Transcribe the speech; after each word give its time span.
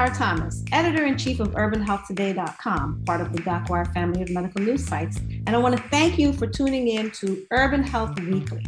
Tamara 0.00 0.16
Thomas, 0.16 0.64
editor 0.72 1.04
in 1.04 1.18
chief 1.18 1.40
of 1.40 1.48
UrbanHealthToday.com, 1.48 3.04
part 3.04 3.20
of 3.20 3.34
the 3.34 3.42
DocWire 3.42 3.92
family 3.92 4.22
of 4.22 4.30
medical 4.30 4.62
news 4.62 4.86
sites, 4.86 5.18
and 5.18 5.50
I 5.50 5.58
want 5.58 5.76
to 5.76 5.82
thank 5.90 6.18
you 6.18 6.32
for 6.32 6.46
tuning 6.46 6.88
in 6.88 7.10
to 7.10 7.46
Urban 7.50 7.82
Health 7.82 8.18
Weekly. 8.18 8.64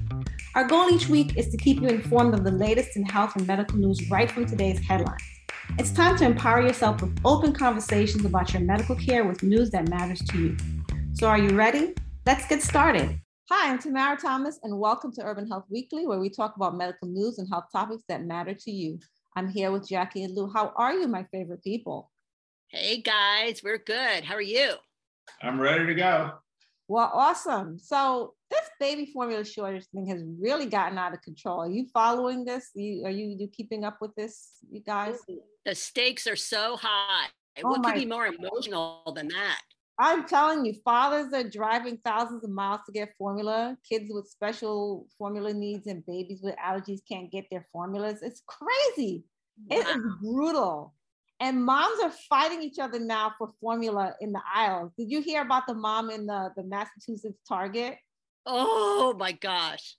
Our 0.55 0.65
goal 0.65 0.91
each 0.91 1.09
week 1.09 1.39
is 1.39 1.49
to 1.49 1.57
keep 1.57 1.81
you 1.81 1.89
informed 1.89 2.35
of 2.35 2.45
the 2.45 2.51
latest 2.51 2.99
in 2.99 3.07
health 3.07 3.35
and 3.35 3.47
medical 3.47 3.79
news 3.79 4.11
right 4.11 4.31
from 4.31 4.45
today's 4.45 4.79
headlines. 4.81 5.23
It's 5.79 5.91
time 5.91 6.19
to 6.19 6.27
empower 6.27 6.61
yourself 6.61 7.01
with 7.01 7.19
open 7.25 7.55
conversations 7.55 8.27
about 8.27 8.53
your 8.53 8.61
medical 8.61 8.95
care 8.95 9.25
with 9.25 9.43
news 9.43 9.71
that 9.71 9.89
matters 9.89 10.21
to 10.33 10.39
you. 10.39 10.57
So, 11.15 11.29
are 11.29 11.39
you 11.39 11.57
ready? 11.57 11.95
Let's 12.27 12.47
get 12.47 12.61
started. 12.61 13.19
Hi, 13.51 13.71
I'm 13.71 13.79
Tamara 13.79 14.19
Thomas, 14.19 14.59
and 14.65 14.79
welcome 14.79 15.13
to 15.15 15.23
Urban 15.23 15.49
Health 15.49 15.65
Weekly, 15.71 16.07
where 16.07 16.21
we 16.21 16.29
talk 16.29 16.57
about 16.57 16.77
medical 16.77 17.09
news 17.09 17.39
and 17.39 17.49
health 17.49 17.69
topics 17.73 18.03
that 18.09 18.27
matter 18.27 18.53
to 18.53 18.71
you. 18.71 18.99
I'm 19.35 19.49
here 19.49 19.73
with 19.73 19.89
Jackie 19.89 20.25
and 20.25 20.37
Lou. 20.37 20.51
How 20.53 20.73
are 20.77 20.93
you, 20.93 21.09
my 21.09 21.25
favorite 21.33 21.65
people? 21.65 22.11
Hey 22.69 23.01
guys, 23.01 23.63
we're 23.65 23.79
good. 23.79 24.25
How 24.25 24.35
are 24.35 24.43
you? 24.43 24.75
I'm 25.43 25.59
ready 25.59 25.87
to 25.87 25.95
go. 25.95 26.33
Well, 26.89 27.11
awesome. 27.15 27.79
So 27.79 28.35
this 28.51 28.69
baby 28.79 29.07
formula 29.07 29.45
shortage 29.45 29.87
thing 29.87 30.07
has 30.09 30.23
really 30.39 30.67
gotten 30.67 30.99
out 30.99 31.15
of 31.15 31.23
control. 31.23 31.61
Are 31.61 31.71
you 31.71 31.87
following 31.95 32.45
this? 32.45 32.71
You, 32.75 33.07
are 33.07 33.11
you, 33.11 33.35
you 33.39 33.49
keeping 33.49 33.85
up 33.85 33.99
with 34.03 34.15
this, 34.17 34.51
you 34.71 34.81
guys? 34.81 35.17
The 35.65 35.75
stakes 35.75 36.27
are 36.27 36.37
so 36.37 36.77
high. 36.77 37.29
Oh 37.65 37.71
what 37.71 37.81
my 37.83 37.93
could 37.93 38.01
be 38.01 38.07
more 38.07 38.27
emotional 38.27 39.13
than 39.17 39.29
that? 39.29 39.63
I'm 39.99 40.27
telling 40.27 40.65
you, 40.65 40.75
fathers 40.85 41.33
are 41.33 41.49
driving 41.49 41.99
thousands 42.05 42.45
of 42.45 42.51
miles 42.51 42.81
to 42.87 42.93
get 42.93 43.15
formula. 43.19 43.77
Kids 43.89 44.07
with 44.09 44.29
special 44.29 45.07
formula 45.19 45.53
needs 45.53 45.87
and 45.87 46.05
babies 46.07 46.41
with 46.43 46.57
allergies 46.57 47.01
can't 47.07 47.31
get 47.31 47.47
their 47.51 47.67
formulas. 47.73 48.21
It's 48.23 48.43
crazy. 48.47 49.25
It 49.71 49.87
is 49.87 50.03
brutal. 50.21 50.95
And 51.41 51.65
moms 51.65 52.01
are 52.03 52.13
fighting 52.29 52.63
each 52.63 52.79
other 52.79 52.99
now 52.99 53.35
for 53.37 53.53
formula 53.61 54.15
in 54.21 54.33
the 54.33 54.41
aisles. 54.55 54.93
Did 54.97 55.11
you 55.11 55.21
hear 55.21 55.43
about 55.43 55.67
the 55.67 55.75
mom 55.75 56.11
in 56.11 56.27
the, 56.27 56.51
the 56.57 56.63
Massachusetts 56.63 57.41
Target? 57.47 57.97
Oh 58.47 59.15
my 59.19 59.33
gosh. 59.33 59.97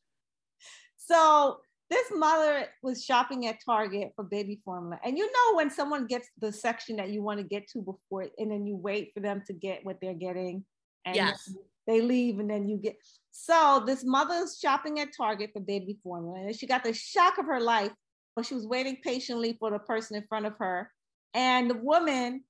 So 0.98 1.60
this 1.94 2.12
mother 2.16 2.66
was 2.82 3.06
shopping 3.06 3.46
at 3.46 3.58
Target 3.64 4.14
for 4.16 4.24
baby 4.24 4.60
formula. 4.66 5.00
And 5.06 5.16
you 5.16 5.26
know 5.26 5.58
when 5.58 5.70
someone 5.70 6.08
gets 6.08 6.28
the 6.40 6.52
section 6.52 6.96
that 6.96 7.10
you 7.10 7.22
want 7.22 7.40
to 7.40 7.44
get 7.44 7.68
to 7.70 7.80
before 7.80 8.26
and 8.40 8.52
then 8.52 8.66
you 8.66 8.76
wait 8.76 9.12
for 9.14 9.20
them 9.20 9.44
to 9.46 9.54
get 9.54 9.86
what 9.86 9.98
they're 10.02 10.16
getting 10.16 10.66
and 11.06 11.16
Yes. 11.16 11.56
they 11.86 12.02
leave 12.02 12.40
and 12.40 12.50
then 12.50 12.68
you 12.68 12.78
get 12.78 12.96
so 13.30 13.84
this 13.86 14.04
mother's 14.04 14.58
shopping 14.60 15.00
at 15.02 15.10
Target 15.16 15.52
for 15.54 15.60
baby 15.60 16.00
formula 16.02 16.40
and 16.40 16.56
she 16.56 16.66
got 16.66 16.84
the 16.84 16.94
shock 16.94 17.38
of 17.38 17.46
her 17.46 17.60
life, 17.60 17.92
but 18.36 18.46
she 18.46 18.56
was 18.56 18.66
waiting 18.66 18.98
patiently 19.04 19.56
for 19.60 19.70
the 19.70 19.80
person 19.80 20.18
in 20.18 20.24
front 20.28 20.48
of 20.48 20.54
her. 20.58 20.90
And 21.36 21.70
the 21.70 21.76
woman 21.76 22.44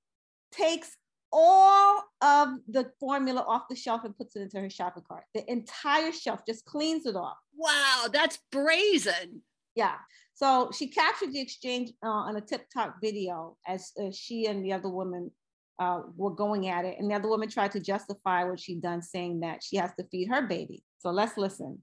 takes 0.52 0.96
all 1.36 2.04
of 2.22 2.50
the 2.68 2.90
formula 3.00 3.44
off 3.46 3.64
the 3.68 3.74
shelf 3.74 4.04
and 4.04 4.16
puts 4.16 4.36
it 4.36 4.42
into 4.42 4.60
her 4.60 4.70
shopping 4.70 5.02
cart. 5.06 5.24
The 5.34 5.50
entire 5.50 6.12
shelf 6.12 6.40
just 6.46 6.64
cleans 6.64 7.06
it 7.06 7.16
off. 7.16 7.36
Wow, 7.56 8.06
that's 8.12 8.38
brazen. 8.52 9.42
Yeah. 9.74 9.96
So 10.34 10.70
she 10.72 10.86
captured 10.86 11.32
the 11.32 11.40
exchange 11.40 11.90
uh, 12.04 12.08
on 12.08 12.36
a 12.36 12.40
TikTok 12.40 13.00
video 13.02 13.56
as 13.66 13.90
uh, 14.00 14.10
she 14.12 14.46
and 14.46 14.64
the 14.64 14.72
other 14.72 14.88
woman 14.88 15.32
uh, 15.80 16.02
were 16.16 16.30
going 16.30 16.68
at 16.68 16.84
it. 16.84 16.96
And 17.00 17.10
the 17.10 17.16
other 17.16 17.28
woman 17.28 17.50
tried 17.50 17.72
to 17.72 17.80
justify 17.80 18.44
what 18.44 18.60
she'd 18.60 18.80
done, 18.80 19.02
saying 19.02 19.40
that 19.40 19.62
she 19.62 19.76
has 19.76 19.90
to 19.98 20.04
feed 20.04 20.28
her 20.28 20.42
baby. 20.42 20.84
So 20.98 21.10
let's 21.10 21.36
listen. 21.36 21.82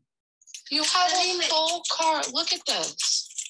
You 0.70 0.84
have 0.84 1.12
a 1.12 1.42
full 1.42 1.84
cart. 1.92 2.34
Look 2.34 2.54
at 2.54 2.66
this. 2.66 3.50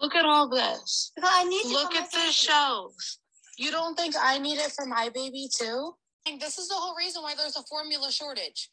Look 0.00 0.14
at 0.14 0.24
all 0.24 0.48
this. 0.48 1.12
I 1.22 1.44
need 1.44 1.66
it 1.66 1.72
Look 1.72 1.94
at 1.94 2.08
my 2.12 2.26
the 2.26 2.32
shelves. 2.32 3.18
You 3.56 3.70
don't 3.70 3.96
think 3.96 4.14
I 4.20 4.38
need 4.38 4.58
it 4.58 4.72
for 4.72 4.86
my 4.86 5.08
baby 5.14 5.48
too? 5.54 5.92
And 6.26 6.40
this 6.40 6.58
is 6.58 6.68
the 6.68 6.74
whole 6.74 6.96
reason 6.96 7.22
why 7.22 7.34
there's 7.34 7.56
a 7.56 7.62
formula 7.62 8.10
shortage. 8.10 8.68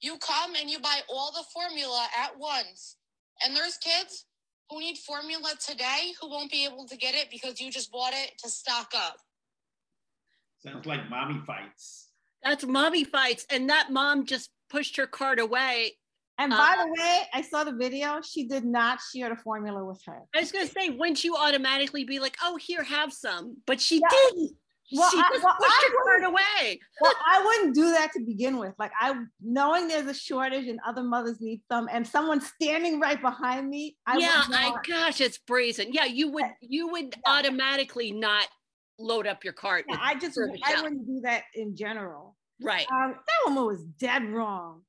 You 0.00 0.16
come 0.18 0.54
and 0.54 0.70
you 0.70 0.78
buy 0.78 1.00
all 1.08 1.32
the 1.32 1.44
formula 1.52 2.06
at 2.16 2.38
once. 2.38 2.96
And 3.44 3.56
there's 3.56 3.76
kids 3.78 4.26
who 4.70 4.78
need 4.80 4.98
formula 4.98 5.54
today 5.64 6.12
who 6.20 6.28
won't 6.30 6.50
be 6.50 6.64
able 6.64 6.86
to 6.86 6.96
get 6.96 7.14
it 7.14 7.30
because 7.30 7.60
you 7.60 7.70
just 7.70 7.90
bought 7.90 8.12
it 8.12 8.32
to 8.38 8.48
stock 8.48 8.92
up. 8.94 9.16
Sounds 10.64 10.86
like 10.86 11.08
mommy 11.08 11.40
fights. 11.46 12.08
That's 12.44 12.64
mommy 12.64 13.04
fights. 13.04 13.46
And 13.50 13.68
that 13.70 13.90
mom 13.90 14.26
just 14.26 14.50
pushed 14.70 14.96
her 14.96 15.06
cart 15.06 15.40
away. 15.40 15.96
And 16.38 16.52
Uh, 16.52 16.56
by 16.56 16.76
the 16.84 16.88
way, 17.02 17.22
I 17.34 17.42
saw 17.42 17.64
the 17.64 17.72
video. 17.72 18.20
She 18.22 18.46
did 18.46 18.64
not 18.64 19.00
share 19.12 19.28
the 19.28 19.36
formula 19.42 19.84
with 19.84 20.00
her. 20.06 20.22
I 20.34 20.40
was 20.40 20.52
gonna 20.52 20.66
say, 20.66 20.90
wouldn't 20.90 21.24
you 21.24 21.36
automatically 21.36 22.04
be 22.04 22.18
like, 22.20 22.36
oh, 22.42 22.56
here, 22.56 22.82
have 22.84 23.12
some? 23.12 23.56
But 23.66 23.80
she 23.80 23.96
Yeah. 23.96 24.08
didn't. 24.10 24.52
Well, 24.92 25.10
she 25.10 25.18
I- 25.18 25.28
just 25.32 25.44
well, 25.44 25.54
pushed 25.58 25.70
I 25.70 25.88
her 25.90 26.04
cart 26.04 26.24
away. 26.32 26.80
Well, 27.02 27.12
I 27.26 27.42
wouldn't 27.44 27.74
do 27.74 27.90
that 27.90 28.10
to 28.12 28.20
begin 28.24 28.56
with. 28.56 28.74
Like 28.78 28.92
I 28.98 29.20
knowing 29.42 29.88
there's 29.88 30.06
a 30.06 30.14
shortage 30.14 30.66
and 30.66 30.78
other 30.86 31.02
mothers 31.02 31.40
need 31.40 31.60
some, 31.70 31.88
and 31.92 32.06
someone 32.06 32.40
standing 32.40 32.98
right 33.00 33.20
behind 33.20 33.68
me. 33.68 33.96
I 34.06 34.16
yeah, 34.18 34.44
I 34.48 34.74
gosh, 34.88 35.20
it's 35.20 35.36
brazen. 35.38 35.92
Yeah, 35.92 36.06
you 36.06 36.30
would 36.30 36.46
you 36.62 36.88
would 36.88 37.14
Yeah. 37.16 37.32
automatically 37.34 38.12
not 38.12 38.46
load 38.98 39.26
up 39.26 39.44
your 39.44 39.52
cart. 39.52 39.84
yeah, 39.88 39.98
I 40.00 40.14
just 40.14 40.38
I 40.64 40.80
wouldn't 40.82 41.06
do 41.06 41.20
that 41.24 41.44
in 41.54 41.76
general. 41.76 42.36
right. 42.62 42.86
Um, 42.90 43.12
that 43.14 43.40
woman 43.46 43.64
was 43.66 43.84
dead 43.84 44.24
wrong, 44.32 44.82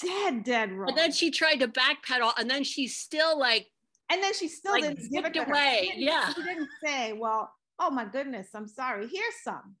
dead 0.00 0.44
dead 0.44 0.72
wrong. 0.72 0.88
And 0.88 0.98
then 0.98 1.12
she 1.12 1.30
tried 1.30 1.56
to 1.56 1.68
backpedal, 1.68 2.32
and 2.38 2.48
then 2.48 2.64
she's 2.64 2.96
still 2.96 3.38
like, 3.38 3.66
and 4.10 4.22
then 4.22 4.34
she 4.34 4.48
still 4.48 4.72
like, 4.72 4.82
didn't 4.82 5.10
give 5.10 5.24
it 5.24 5.34
zipped 5.34 5.34
to 5.34 5.44
her. 5.44 5.50
away, 5.50 5.90
She 5.94 6.04
yeah. 6.04 6.32
she 6.32 6.42
didn't 6.42 6.68
say, 6.84 7.12
"Well, 7.12 7.50
oh 7.78 7.90
my 7.90 8.04
goodness, 8.04 8.48
I'm 8.54 8.68
sorry. 8.68 9.08
Here's 9.08 9.42
some." 9.42 9.76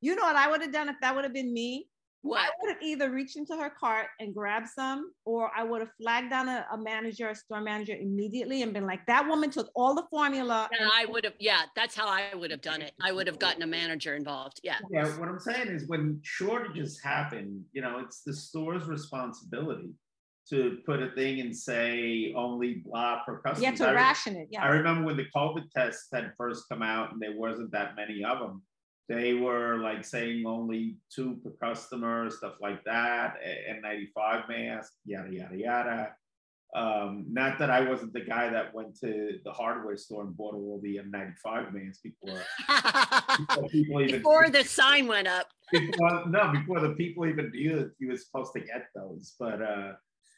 You 0.00 0.16
know 0.16 0.22
what 0.22 0.36
I 0.36 0.50
would 0.50 0.62
have 0.62 0.72
done 0.72 0.88
if 0.88 0.96
that 1.00 1.14
would 1.14 1.24
have 1.24 1.32
been 1.32 1.52
me? 1.52 1.88
I 2.24 2.48
would 2.60 2.74
have 2.74 2.82
either 2.82 3.10
reached 3.10 3.36
into 3.36 3.56
her 3.56 3.70
cart 3.70 4.06
and 4.20 4.34
grabbed 4.34 4.68
some, 4.68 5.12
or 5.24 5.50
I 5.56 5.64
would 5.64 5.80
have 5.80 5.90
flagged 6.00 6.30
down 6.30 6.48
a, 6.48 6.66
a 6.72 6.78
manager, 6.78 7.28
a 7.28 7.34
store 7.34 7.60
manager 7.60 7.94
immediately 7.94 8.62
and 8.62 8.72
been 8.72 8.86
like, 8.86 9.04
that 9.06 9.26
woman 9.26 9.50
took 9.50 9.70
all 9.74 9.94
the 9.94 10.04
formula. 10.10 10.68
And 10.78 10.88
I 10.92 11.06
would 11.06 11.24
have, 11.24 11.34
yeah, 11.40 11.62
that's 11.74 11.96
how 11.96 12.06
I 12.06 12.34
would 12.34 12.50
have 12.50 12.62
done 12.62 12.80
it. 12.80 12.92
I 13.00 13.12
would 13.12 13.26
have 13.26 13.38
gotten 13.38 13.62
a 13.62 13.66
manager 13.66 14.14
involved. 14.14 14.60
Yeah. 14.62 14.78
Yeah, 14.90 15.06
what 15.18 15.28
I'm 15.28 15.40
saying 15.40 15.68
is 15.68 15.88
when 15.88 16.20
shortages 16.22 17.00
happen, 17.02 17.64
you 17.72 17.82
know, 17.82 17.98
it's 17.98 18.22
the 18.22 18.34
store's 18.34 18.84
responsibility 18.84 19.90
to 20.50 20.78
put 20.86 21.02
a 21.02 21.10
thing 21.12 21.40
and 21.40 21.56
say 21.56 22.32
only 22.36 22.82
blah 22.84 23.20
per 23.24 23.38
customer. 23.38 23.60
You 23.60 23.66
have 23.66 23.76
to 23.76 23.94
ration 23.94 24.36
it. 24.36 24.48
Yeah. 24.50 24.62
I 24.62 24.68
remember 24.68 25.04
when 25.06 25.16
the 25.16 25.26
COVID 25.34 25.70
tests 25.70 26.08
had 26.12 26.32
first 26.36 26.68
come 26.68 26.82
out 26.82 27.12
and 27.12 27.20
there 27.20 27.36
wasn't 27.36 27.72
that 27.72 27.94
many 27.96 28.24
of 28.24 28.38
them. 28.38 28.62
They 29.08 29.34
were 29.34 29.78
like 29.78 30.04
saying 30.04 30.44
only 30.46 30.96
two 31.14 31.38
per 31.42 31.50
customer, 31.50 32.30
stuff 32.30 32.54
like 32.60 32.82
that, 32.84 33.36
a- 33.44 33.74
N95 33.74 34.48
mask, 34.48 34.92
yada 35.04 35.32
yada 35.32 35.56
yada. 35.56 36.16
Um, 36.74 37.26
not 37.28 37.58
that 37.58 37.68
I 37.68 37.80
wasn't 37.86 38.14
the 38.14 38.22
guy 38.22 38.48
that 38.48 38.72
went 38.72 38.98
to 39.00 39.38
the 39.44 39.52
hardware 39.52 39.96
store 39.98 40.22
and 40.22 40.34
bought 40.34 40.54
all 40.54 40.80
the 40.82 41.00
N95 41.04 41.74
masks 41.74 42.00
before, 42.02 42.40
before 43.46 43.68
people 43.68 44.00
even 44.00 44.16
Before 44.20 44.48
the 44.48 44.64
sign 44.64 45.06
went 45.06 45.28
up. 45.28 45.48
before, 45.70 46.24
no, 46.28 46.50
before 46.50 46.80
the 46.80 46.94
people 46.94 47.26
even 47.26 47.50
knew 47.50 47.76
that 47.76 47.92
you 47.98 48.08
were 48.08 48.16
supposed 48.16 48.54
to 48.54 48.60
get 48.60 48.86
those. 48.94 49.34
But 49.38 49.60
uh, 49.60 49.92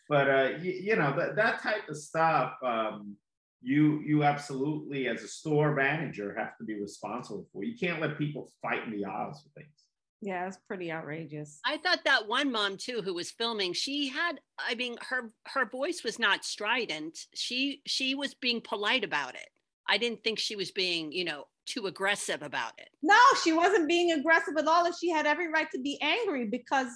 but 0.09 0.29
uh, 0.29 0.49
you, 0.61 0.73
you 0.73 0.97
know 0.97 1.15
that 1.17 1.37
that 1.37 1.63
type 1.63 1.89
of 1.89 1.97
stuff, 1.97 2.55
um, 2.65 3.17
you 3.65 4.03
you 4.05 4.23
absolutely 4.23 5.09
as 5.09 5.23
a 5.23 5.29
store 5.29 5.75
manager 5.75 6.35
have 6.39 6.57
to 6.59 6.65
be 6.65 6.81
responsible 6.81 7.47
for. 7.53 7.65
You 7.65 7.77
can't 7.79 8.01
let 8.01 8.19
people 8.19 8.51
fight 8.63 8.85
in 8.85 8.91
the 8.91 9.05
aisles 9.05 9.43
for 9.43 9.61
things. 9.61 9.73
Yeah, 10.21 10.47
it's 10.47 10.59
pretty 10.69 10.91
outrageous. 10.91 11.61
I 11.67 11.79
thought 11.79 12.01
that 12.05 12.29
one 12.29 12.51
mom 12.51 12.77
too 12.77 13.03
who 13.03 13.15
was 13.15 13.31
filming, 13.31 13.73
she 13.73 14.09
had 14.09 14.41
I 14.59 14.75
mean 14.75 14.97
her 15.09 15.33
her 15.47 15.67
voice 15.67 16.03
was 16.05 16.19
not 16.19 16.45
strident. 16.45 17.19
She 17.35 17.83
she 17.87 18.15
was 18.15 18.35
being 18.35 18.61
polite 18.61 19.05
about 19.05 19.35
it. 19.35 19.49
I 19.89 19.99
didn't 19.99 20.25
think 20.25 20.39
she 20.39 20.57
was 20.57 20.71
being, 20.71 21.13
you 21.13 21.25
know, 21.25 21.45
too 21.67 21.87
aggressive 21.87 22.43
about 22.43 22.73
it. 22.79 22.89
No, 23.03 23.19
she 23.43 23.53
wasn't 23.53 23.89
being 23.89 24.13
aggressive 24.13 24.55
at 24.59 24.67
all. 24.67 24.87
And 24.87 24.95
she 24.95 25.11
had 25.11 25.27
every 25.27 25.51
right 25.51 25.71
to 25.73 25.81
be 25.81 25.99
angry 26.01 26.47
because 26.47 26.89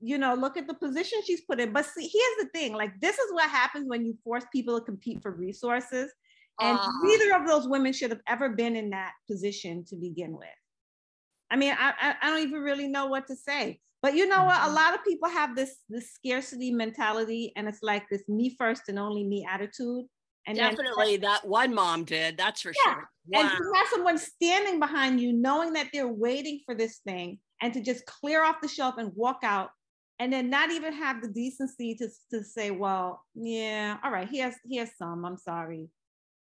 you 0.00 0.18
know, 0.18 0.34
look 0.34 0.56
at 0.56 0.66
the 0.66 0.74
position 0.74 1.20
she's 1.26 1.42
put 1.42 1.60
in. 1.60 1.72
But 1.72 1.86
see, 1.86 2.02
here's 2.02 2.44
the 2.44 2.48
thing: 2.54 2.74
like, 2.74 2.98
this 3.00 3.18
is 3.18 3.32
what 3.32 3.50
happens 3.50 3.88
when 3.88 4.04
you 4.04 4.16
force 4.24 4.44
people 4.52 4.78
to 4.78 4.84
compete 4.84 5.22
for 5.22 5.32
resources. 5.32 6.12
And 6.60 6.78
uh, 6.78 6.88
neither 7.02 7.34
of 7.36 7.46
those 7.46 7.68
women 7.68 7.92
should 7.92 8.10
have 8.10 8.22
ever 8.26 8.48
been 8.48 8.74
in 8.74 8.90
that 8.90 9.12
position 9.30 9.84
to 9.88 9.96
begin 9.96 10.32
with. 10.32 10.48
I 11.50 11.56
mean, 11.56 11.74
I, 11.78 12.14
I 12.20 12.30
don't 12.30 12.42
even 12.42 12.60
really 12.60 12.88
know 12.88 13.06
what 13.06 13.26
to 13.28 13.36
say. 13.36 13.80
But 14.02 14.14
you 14.14 14.26
know 14.26 14.44
what? 14.44 14.56
A 14.56 14.60
mm-hmm. 14.60 14.74
lot 14.74 14.94
of 14.94 15.04
people 15.04 15.28
have 15.28 15.56
this 15.56 15.76
this 15.88 16.12
scarcity 16.12 16.70
mentality, 16.70 17.52
and 17.56 17.68
it's 17.68 17.82
like 17.82 18.04
this 18.10 18.22
me 18.28 18.54
first 18.58 18.82
and 18.88 18.98
only 18.98 19.24
me 19.24 19.46
attitude. 19.48 20.04
And 20.46 20.56
definitely 20.56 21.16
then, 21.16 21.30
that 21.30 21.46
one 21.46 21.74
mom 21.74 22.04
did. 22.04 22.38
That's 22.38 22.62
for 22.62 22.72
yeah. 22.86 22.94
sure. 22.94 23.08
Wow. 23.26 23.40
And 23.40 23.50
to 23.50 23.72
have 23.74 23.88
someone 23.88 24.18
standing 24.18 24.78
behind 24.78 25.20
you, 25.20 25.32
knowing 25.32 25.74
that 25.74 25.88
they're 25.92 26.08
waiting 26.08 26.60
for 26.64 26.74
this 26.74 26.98
thing, 26.98 27.38
and 27.60 27.72
to 27.74 27.82
just 27.82 28.06
clear 28.06 28.44
off 28.44 28.56
the 28.62 28.68
shelf 28.68 28.94
and 28.98 29.12
walk 29.14 29.40
out, 29.42 29.70
and 30.18 30.32
then 30.32 30.50
not 30.50 30.70
even 30.70 30.92
have 30.92 31.22
the 31.22 31.28
decency 31.28 31.94
to 31.96 32.08
to 32.30 32.44
say, 32.44 32.70
"Well, 32.70 33.24
yeah, 33.34 33.98
all 34.02 34.10
right, 34.10 34.28
here's 34.28 34.54
here's 34.68 34.96
some. 34.96 35.24
I'm 35.24 35.36
sorry." 35.36 35.90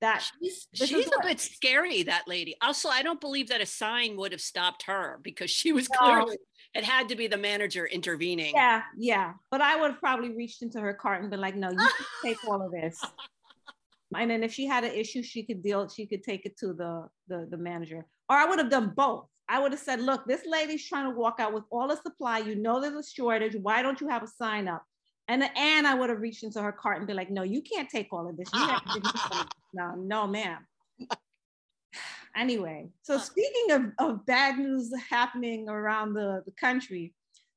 that 0.04 0.22
she's, 0.42 0.68
she's 0.74 1.06
a 1.06 1.26
bit 1.26 1.40
scary 1.40 2.02
that 2.02 2.24
lady 2.26 2.54
also 2.60 2.88
i 2.88 3.02
don't 3.02 3.20
believe 3.20 3.48
that 3.48 3.60
a 3.60 3.66
sign 3.66 4.16
would 4.16 4.32
have 4.32 4.40
stopped 4.40 4.82
her 4.82 5.18
because 5.22 5.50
she 5.50 5.72
was 5.72 5.88
no. 5.90 5.98
clearly 5.98 6.36
it 6.74 6.84
had 6.84 7.08
to 7.08 7.16
be 7.16 7.26
the 7.26 7.38
manager 7.38 7.86
intervening 7.86 8.52
yeah 8.54 8.82
yeah 8.98 9.32
but 9.50 9.60
i 9.60 9.80
would 9.80 9.92
have 9.92 10.00
probably 10.00 10.34
reached 10.34 10.62
into 10.62 10.78
her 10.80 10.92
cart 10.92 11.22
and 11.22 11.30
been 11.30 11.40
like 11.40 11.56
no 11.56 11.70
you 11.70 11.76
can 11.76 12.06
take 12.22 12.36
all 12.46 12.60
of 12.60 12.70
this 12.70 13.00
and 14.16 14.30
then 14.30 14.42
if 14.42 14.52
she 14.52 14.66
had 14.66 14.84
an 14.84 14.92
issue 14.92 15.22
she 15.22 15.42
could 15.42 15.62
deal 15.62 15.88
she 15.88 16.06
could 16.06 16.22
take 16.22 16.44
it 16.44 16.56
to 16.58 16.74
the 16.74 17.06
the, 17.28 17.46
the 17.50 17.56
manager 17.56 18.04
or 18.28 18.36
i 18.36 18.44
would 18.44 18.58
have 18.58 18.70
done 18.70 18.92
both 18.94 19.26
I 19.48 19.60
would 19.60 19.72
have 19.72 19.80
said, 19.80 20.00
look, 20.00 20.26
this 20.26 20.46
lady's 20.46 20.86
trying 20.86 21.10
to 21.10 21.16
walk 21.16 21.36
out 21.38 21.52
with 21.52 21.64
all 21.70 21.88
the 21.88 21.96
supply. 21.96 22.38
You 22.38 22.54
know 22.56 22.80
there's 22.80 22.94
a 22.94 23.08
shortage. 23.08 23.54
Why 23.60 23.82
don't 23.82 24.00
you 24.00 24.08
have 24.08 24.22
a 24.22 24.26
sign 24.28 24.68
up? 24.68 24.82
And 25.28 25.42
and 25.56 25.86
I 25.86 25.94
would 25.94 26.10
have 26.10 26.20
reached 26.20 26.44
into 26.44 26.60
her 26.62 26.72
cart 26.72 26.98
and 26.98 27.06
be 27.06 27.14
like, 27.14 27.30
no, 27.30 27.42
you 27.42 27.62
can't 27.62 27.88
take 27.88 28.12
all 28.12 28.28
of 28.28 28.36
this. 28.36 28.48
You 28.52 28.60
have 28.60 28.84
to 28.84 29.48
no, 29.74 29.94
no, 29.96 30.26
ma'am. 30.26 30.66
anyway, 32.36 32.88
so 33.02 33.18
speaking 33.18 33.70
of, 33.70 33.82
of 33.98 34.26
bad 34.26 34.58
news 34.58 34.92
happening 35.08 35.68
around 35.68 36.14
the, 36.14 36.42
the 36.44 36.52
country, 36.52 37.14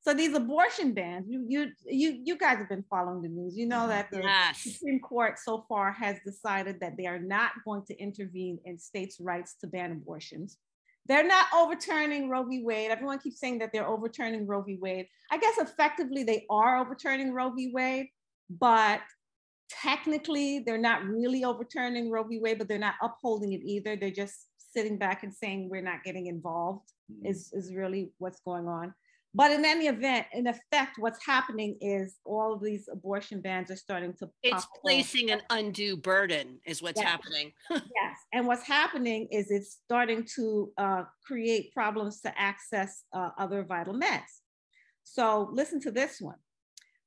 so 0.08 0.14
these 0.14 0.34
abortion 0.34 0.94
bans, 0.94 1.26
you 1.28 1.46
you 1.50 1.72
you 1.86 2.22
you 2.24 2.38
guys 2.38 2.60
have 2.60 2.70
been 2.70 2.86
following 2.90 3.22
the 3.22 3.28
news. 3.28 3.58
You 3.58 3.66
know 3.66 3.80
mm-hmm. 3.80 3.90
that 3.90 4.10
the 4.10 4.22
yes. 4.22 4.60
Supreme 4.62 5.02
Court 5.02 5.38
so 5.38 5.66
far 5.68 5.92
has 5.92 6.16
decided 6.26 6.80
that 6.80 6.96
they 6.96 7.08
are 7.08 7.20
not 7.20 7.52
going 7.66 7.84
to 7.88 7.98
intervene 7.98 8.58
in 8.64 8.80
states' 8.80 9.20
rights 9.20 9.56
to 9.60 9.68
ban 9.68 9.92
abortions. 9.92 10.58
They're 11.08 11.28
not 11.28 11.48
overturning 11.56 12.30
Roe 12.30 12.44
v. 12.44 12.64
Wade. 12.64 12.92
Everyone 12.92 13.20
keeps 13.20 13.40
saying 13.40 13.60
that 13.60 13.72
they're 13.74 13.88
overturning 13.88 14.46
Roe 14.46 14.62
v. 14.62 14.78
Wade. 14.82 15.08
I 15.32 15.38
guess 15.38 15.58
effectively 15.58 16.24
they 16.24 16.46
are 16.50 16.80
overturning 16.80 17.34
Roe 17.34 17.52
v. 17.52 17.72
Wade, 17.74 18.08
but 18.50 19.02
technically 19.70 20.60
they're 20.60 20.78
not 20.78 21.04
really 21.06 21.44
overturning 21.44 22.10
Roe 22.10 22.24
v. 22.24 22.40
Wade, 22.40 22.58
but 22.58 22.68
they're 22.68 22.78
not 22.78 22.96
upholding 23.02 23.54
it 23.54 23.62
either. 23.64 23.96
They're 23.96 24.12
just 24.12 24.48
sitting 24.58 24.98
back 24.98 25.24
and 25.24 25.34
saying 25.34 25.70
we're 25.70 25.82
not 25.82 26.04
getting 26.04 26.28
involved, 26.28 26.92
mm-hmm. 27.12 27.26
is, 27.26 27.52
is 27.54 27.74
really 27.74 28.12
what's 28.18 28.42
going 28.42 28.68
on. 28.68 28.94
But 29.38 29.52
in 29.52 29.64
any 29.66 29.86
event, 29.86 30.26
in 30.34 30.48
effect, 30.48 30.98
what's 30.98 31.24
happening 31.24 31.78
is 31.80 32.18
all 32.26 32.54
of 32.54 32.64
these 32.64 32.90
abortion 32.92 33.40
bans 33.40 33.70
are 33.70 33.76
starting 33.76 34.14
to. 34.14 34.28
It's 34.42 34.66
placing 34.82 35.30
off. 35.30 35.42
an 35.52 35.66
undue 35.66 35.96
burden, 35.96 36.60
is 36.66 36.82
what's 36.82 37.00
yes. 37.00 37.08
happening. 37.08 37.52
yes, 37.70 38.18
and 38.34 38.48
what's 38.48 38.64
happening 38.64 39.28
is 39.30 39.52
it's 39.52 39.78
starting 39.86 40.26
to 40.38 40.72
uh, 40.80 41.04
create 41.24 41.72
problems 41.72 42.20
to 42.22 42.34
access 42.36 43.04
uh, 43.14 43.30
other 43.38 43.64
vital 43.64 43.94
meds. 43.94 44.42
So 45.04 45.50
listen 45.54 45.80
to 45.82 45.92
this 45.92 46.20
one. 46.20 46.38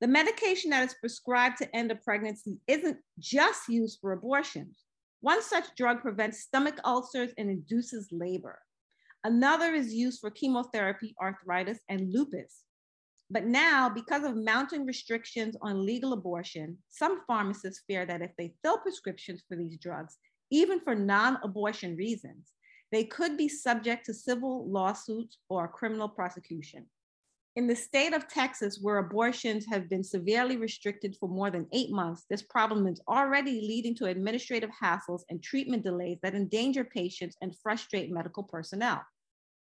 The 0.01 0.07
medication 0.07 0.71
that 0.71 0.87
is 0.87 0.95
prescribed 1.01 1.59
to 1.59 1.77
end 1.77 1.91
a 1.91 1.97
pregnancy 1.97 2.61
isn't 2.69 2.99
just 3.19 3.69
used 3.69 3.99
for 4.01 4.13
abortions. 4.13 4.85
One 5.21 5.43
such 5.43 5.75
drug 5.77 6.01
prevents 6.01 6.43
stomach 6.43 6.79
ulcers 6.85 7.33
and 7.37 7.51
induces 7.51 8.09
labor. 8.13 8.61
Another 9.25 9.75
is 9.75 9.93
used 9.93 10.21
for 10.21 10.31
chemotherapy, 10.31 11.15
arthritis, 11.21 11.81
and 11.89 12.13
lupus. 12.13 12.65
But 13.31 13.45
now, 13.45 13.89
because 13.89 14.25
of 14.25 14.35
mounting 14.35 14.87
restrictions 14.87 15.57
on 15.63 15.87
legal 15.87 16.13
abortion, 16.13 16.79
some 16.89 17.21
pharmacists 17.27 17.85
fear 17.87 18.05
that 18.07 18.23
if 18.23 18.33
they 18.37 18.55
fill 18.63 18.79
prescriptions 18.79 19.43
for 19.47 19.57
these 19.57 19.79
drugs, 19.79 20.17
even 20.51 20.81
for 20.81 20.95
non 20.95 21.39
abortion 21.45 21.97
reasons, 21.97 22.53
they 22.91 23.05
could 23.05 23.37
be 23.37 23.49
subject 23.49 24.07
to 24.07 24.15
civil 24.15 24.69
lawsuits 24.69 25.39
or 25.49 25.69
criminal 25.69 26.09
prosecution. 26.09 26.87
In 27.57 27.67
the 27.67 27.75
state 27.75 28.15
of 28.15 28.29
Texas, 28.29 28.79
where 28.81 28.99
abortions 28.99 29.67
have 29.67 29.89
been 29.91 30.05
severely 30.05 30.57
restricted 30.57 31.17
for 31.19 31.29
more 31.29 31.51
than 31.51 31.67
eight 31.73 31.91
months, 31.91 32.25
this 32.31 32.43
problem 32.43 32.87
is 32.87 33.01
already 33.09 33.61
leading 33.61 33.97
to 33.97 34.07
administrative 34.07 34.71
hassles 34.71 35.23
and 35.29 35.43
treatment 35.43 35.83
delays 35.83 36.19
that 36.23 36.37
endanger 36.37 36.85
patients 36.85 37.37
and 37.43 37.59
frustrate 37.61 38.13
medical 38.13 38.45
personnel. 38.45 39.03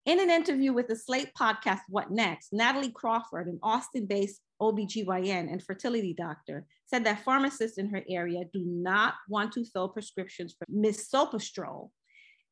In 0.06 0.20
an 0.20 0.30
interview 0.30 0.74
with 0.74 0.88
the 0.90 0.96
Slate 0.96 1.32
podcast, 1.40 1.82
What 1.90 2.12
Next, 2.12 2.54
Natalie 2.54 2.92
Crawford, 2.92 3.48
an 3.48 3.60
Austin 3.64 4.06
based 4.06 4.42
OBGYN 4.62 5.52
and 5.52 5.64
fertility 5.64 6.14
doctor, 6.14 6.68
said 6.86 7.04
that 7.06 7.26
pharmacists 7.26 7.80
in 7.80 7.90
her 7.90 8.04
area 8.08 8.44
do 8.54 8.64
not 8.64 9.16
want 9.28 9.54
to 9.54 9.66
fill 9.66 9.90
prescriptions 9.90 10.56
for 10.58 10.68
misoprostol, 10.72 11.90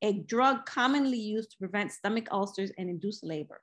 a 0.01 0.13
drug 0.13 0.65
commonly 0.65 1.19
used 1.19 1.51
to 1.51 1.57
prevent 1.59 1.91
stomach 1.91 2.27
ulcers 2.31 2.71
and 2.79 2.89
induce 2.89 3.21
labor. 3.21 3.61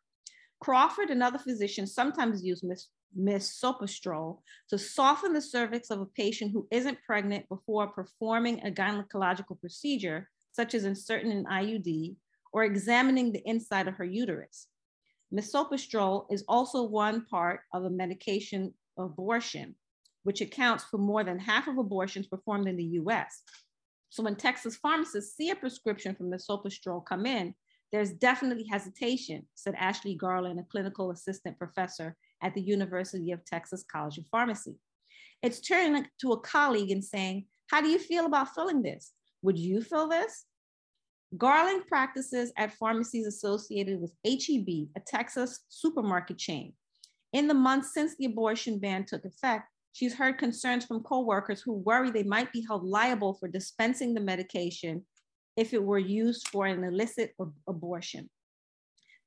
Crawford 0.60 1.10
and 1.10 1.22
other 1.22 1.38
physicians 1.38 1.94
sometimes 1.94 2.44
use 2.44 2.62
mis- 2.62 2.88
misoprostol 3.18 4.38
to 4.68 4.78
soften 4.78 5.32
the 5.32 5.40
cervix 5.40 5.90
of 5.90 6.00
a 6.00 6.06
patient 6.06 6.52
who 6.52 6.66
isn't 6.70 7.02
pregnant 7.04 7.48
before 7.48 7.88
performing 7.88 8.60
a 8.60 8.70
gynecological 8.70 9.58
procedure, 9.60 10.28
such 10.52 10.74
as 10.74 10.84
inserting 10.84 11.32
an 11.32 11.44
IUD 11.44 12.16
or 12.52 12.64
examining 12.64 13.32
the 13.32 13.42
inside 13.46 13.88
of 13.88 13.94
her 13.94 14.04
uterus. 14.04 14.68
Misoprostol 15.32 16.26
is 16.30 16.44
also 16.48 16.84
one 16.84 17.24
part 17.26 17.60
of 17.74 17.84
a 17.84 17.90
medication 17.90 18.72
abortion, 18.98 19.74
which 20.22 20.40
accounts 20.40 20.84
for 20.84 20.98
more 20.98 21.24
than 21.24 21.38
half 21.38 21.68
of 21.68 21.78
abortions 21.78 22.26
performed 22.26 22.68
in 22.68 22.76
the 22.76 23.00
US. 23.00 23.42
So 24.08 24.22
when 24.22 24.36
Texas 24.36 24.76
pharmacists 24.76 25.36
see 25.36 25.50
a 25.50 25.56
prescription 25.56 26.14
for 26.14 26.24
misoprostol 26.24 27.04
come 27.04 27.26
in, 27.26 27.54
there's 27.92 28.12
definitely 28.12 28.66
hesitation, 28.70 29.46
said 29.54 29.74
Ashley 29.76 30.14
Garland, 30.14 30.58
a 30.58 30.64
clinical 30.64 31.10
assistant 31.10 31.58
professor 31.58 32.16
at 32.42 32.54
the 32.54 32.60
University 32.60 33.32
of 33.32 33.44
Texas 33.44 33.84
College 33.90 34.18
of 34.18 34.26
Pharmacy. 34.26 34.76
It's 35.42 35.60
turning 35.60 36.06
to 36.20 36.32
a 36.32 36.40
colleague 36.40 36.90
and 36.90 37.04
saying, 37.04 37.46
How 37.70 37.80
do 37.80 37.88
you 37.88 37.98
feel 37.98 38.26
about 38.26 38.54
filling 38.54 38.82
this? 38.82 39.12
Would 39.42 39.58
you 39.58 39.82
fill 39.82 40.08
this? 40.08 40.46
Garland 41.36 41.86
practices 41.88 42.52
at 42.56 42.72
pharmacies 42.74 43.26
associated 43.26 44.00
with 44.00 44.12
HEB, 44.24 44.88
a 44.96 45.00
Texas 45.06 45.60
supermarket 45.68 46.38
chain. 46.38 46.72
In 47.32 47.48
the 47.48 47.54
months 47.54 47.92
since 47.92 48.16
the 48.16 48.26
abortion 48.26 48.78
ban 48.78 49.04
took 49.04 49.24
effect, 49.24 49.68
she's 49.92 50.14
heard 50.14 50.38
concerns 50.38 50.84
from 50.84 51.02
coworkers 51.02 51.60
who 51.60 51.72
worry 51.72 52.10
they 52.10 52.22
might 52.22 52.52
be 52.52 52.64
held 52.66 52.84
liable 52.84 53.34
for 53.34 53.48
dispensing 53.48 54.14
the 54.14 54.20
medication 54.20 55.04
if 55.56 55.72
it 55.72 55.82
were 55.82 55.98
used 55.98 56.48
for 56.48 56.66
an 56.66 56.84
illicit 56.84 57.34
abortion. 57.66 58.28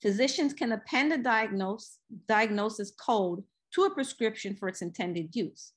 Physicians 0.01 0.53
can 0.53 0.71
append 0.71 1.11
a 1.11 1.17
diagnose, 1.17 1.97
diagnosis 2.27 2.91
code 2.91 3.43
to 3.73 3.83
a 3.83 3.93
prescription 3.93 4.55
for 4.55 4.69
its 4.69 4.81
intended 4.81 5.35
use. 5.35 5.73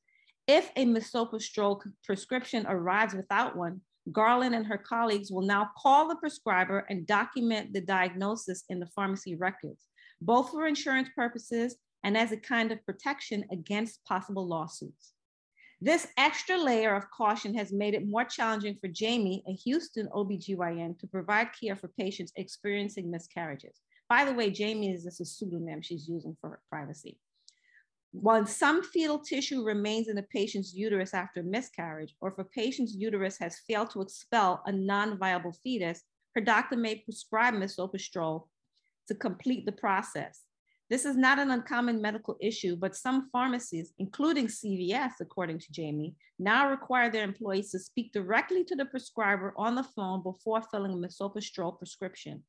If 0.46 0.70
a 0.76 0.86
misoprostol 0.86 1.80
prescription 2.04 2.66
arrives 2.68 3.14
without 3.14 3.56
one, 3.56 3.80
Garland 4.10 4.54
and 4.54 4.66
her 4.66 4.78
colleagues 4.78 5.30
will 5.30 5.42
now 5.42 5.70
call 5.78 6.08
the 6.08 6.16
prescriber 6.16 6.84
and 6.90 7.06
document 7.06 7.72
the 7.72 7.80
diagnosis 7.80 8.64
in 8.68 8.80
the 8.80 8.88
pharmacy 8.94 9.36
records, 9.36 9.86
both 10.20 10.50
for 10.50 10.66
insurance 10.66 11.08
purposes 11.14 11.76
and 12.02 12.16
as 12.16 12.32
a 12.32 12.36
kind 12.36 12.72
of 12.72 12.84
protection 12.84 13.44
against 13.52 14.04
possible 14.04 14.46
lawsuits. 14.46 15.12
This 15.84 16.06
extra 16.16 16.56
layer 16.56 16.94
of 16.94 17.10
caution 17.10 17.56
has 17.56 17.72
made 17.72 17.94
it 17.94 18.06
more 18.06 18.24
challenging 18.24 18.76
for 18.80 18.86
Jamie, 18.86 19.42
a 19.48 19.52
Houston 19.52 20.06
OBGYN, 20.14 20.96
to 21.00 21.08
provide 21.08 21.48
care 21.60 21.74
for 21.74 21.88
patients 21.88 22.32
experiencing 22.36 23.10
miscarriages. 23.10 23.80
By 24.08 24.24
the 24.24 24.32
way, 24.32 24.52
Jamie 24.52 24.92
is 24.92 25.02
just 25.02 25.20
a 25.20 25.24
pseudonym 25.24 25.82
she's 25.82 26.06
using 26.08 26.36
for 26.40 26.60
privacy. 26.70 27.18
When 28.12 28.46
some 28.46 28.84
fetal 28.84 29.18
tissue 29.18 29.64
remains 29.64 30.06
in 30.06 30.18
a 30.18 30.22
patient's 30.22 30.72
uterus 30.72 31.14
after 31.14 31.42
miscarriage, 31.42 32.14
or 32.20 32.30
if 32.30 32.38
a 32.38 32.44
patient's 32.44 32.94
uterus 32.94 33.36
has 33.38 33.58
failed 33.66 33.90
to 33.90 34.02
expel 34.02 34.62
a 34.66 34.70
non 34.70 35.18
viable 35.18 35.52
fetus, 35.64 36.04
her 36.36 36.40
doctor 36.40 36.76
may 36.76 36.94
prescribe 36.94 37.54
misoprostol 37.54 38.46
to 39.08 39.16
complete 39.16 39.66
the 39.66 39.72
process. 39.72 40.42
This 40.92 41.06
is 41.06 41.16
not 41.16 41.38
an 41.38 41.50
uncommon 41.50 42.02
medical 42.02 42.36
issue, 42.38 42.76
but 42.76 42.94
some 42.94 43.30
pharmacies, 43.32 43.94
including 43.98 44.46
CVS, 44.46 45.12
according 45.22 45.58
to 45.60 45.72
Jamie, 45.72 46.16
now 46.38 46.68
require 46.68 47.10
their 47.10 47.24
employees 47.24 47.70
to 47.70 47.78
speak 47.78 48.12
directly 48.12 48.62
to 48.64 48.76
the 48.76 48.84
prescriber 48.84 49.54
on 49.56 49.74
the 49.74 49.84
phone 49.84 50.22
before 50.22 50.60
filling 50.70 50.92
a 50.92 50.96
misoprostol 50.96 51.78
prescription. 51.78 52.42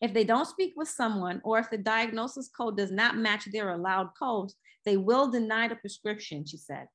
If 0.00 0.14
they 0.14 0.22
don't 0.22 0.46
speak 0.46 0.74
with 0.76 0.86
someone 0.86 1.40
or 1.42 1.58
if 1.58 1.68
the 1.70 1.78
diagnosis 1.78 2.48
code 2.56 2.76
does 2.76 2.92
not 2.92 3.16
match 3.16 3.46
their 3.46 3.70
allowed 3.70 4.10
codes, 4.16 4.54
they 4.84 4.96
will 4.96 5.28
deny 5.28 5.66
the 5.66 5.74
prescription, 5.74 6.46
she 6.46 6.56
said. 6.56 6.86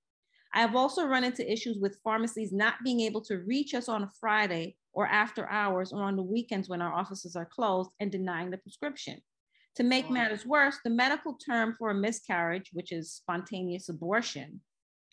I 0.53 0.61
have 0.61 0.73
also 0.73 1.05
run 1.05 1.25
into 1.25 1.51
issues 1.51 1.79
with 1.81 1.99
pharmacies 2.01 2.53
not 2.53 2.75
being 2.81 3.01
able 3.01 3.19
to 3.23 3.39
reach 3.39 3.73
us 3.73 3.89
on 3.89 4.03
a 4.03 4.11
Friday 4.21 4.77
or 4.93 5.05
after 5.05 5.49
hours 5.49 5.91
or 5.91 6.03
on 6.03 6.15
the 6.15 6.23
weekends 6.23 6.69
when 6.69 6.81
our 6.81 6.93
offices 6.93 7.35
are 7.35 7.43
closed 7.43 7.89
and 7.99 8.09
denying 8.09 8.51
the 8.51 8.57
prescription. 8.57 9.21
To 9.75 9.83
make 9.83 10.09
matters 10.09 10.45
worse, 10.45 10.77
the 10.83 10.89
medical 10.89 11.33
term 11.33 11.75
for 11.77 11.89
a 11.89 11.93
miscarriage, 11.93 12.69
which 12.71 12.91
is 12.93 13.11
spontaneous 13.11 13.89
abortion, 13.89 14.61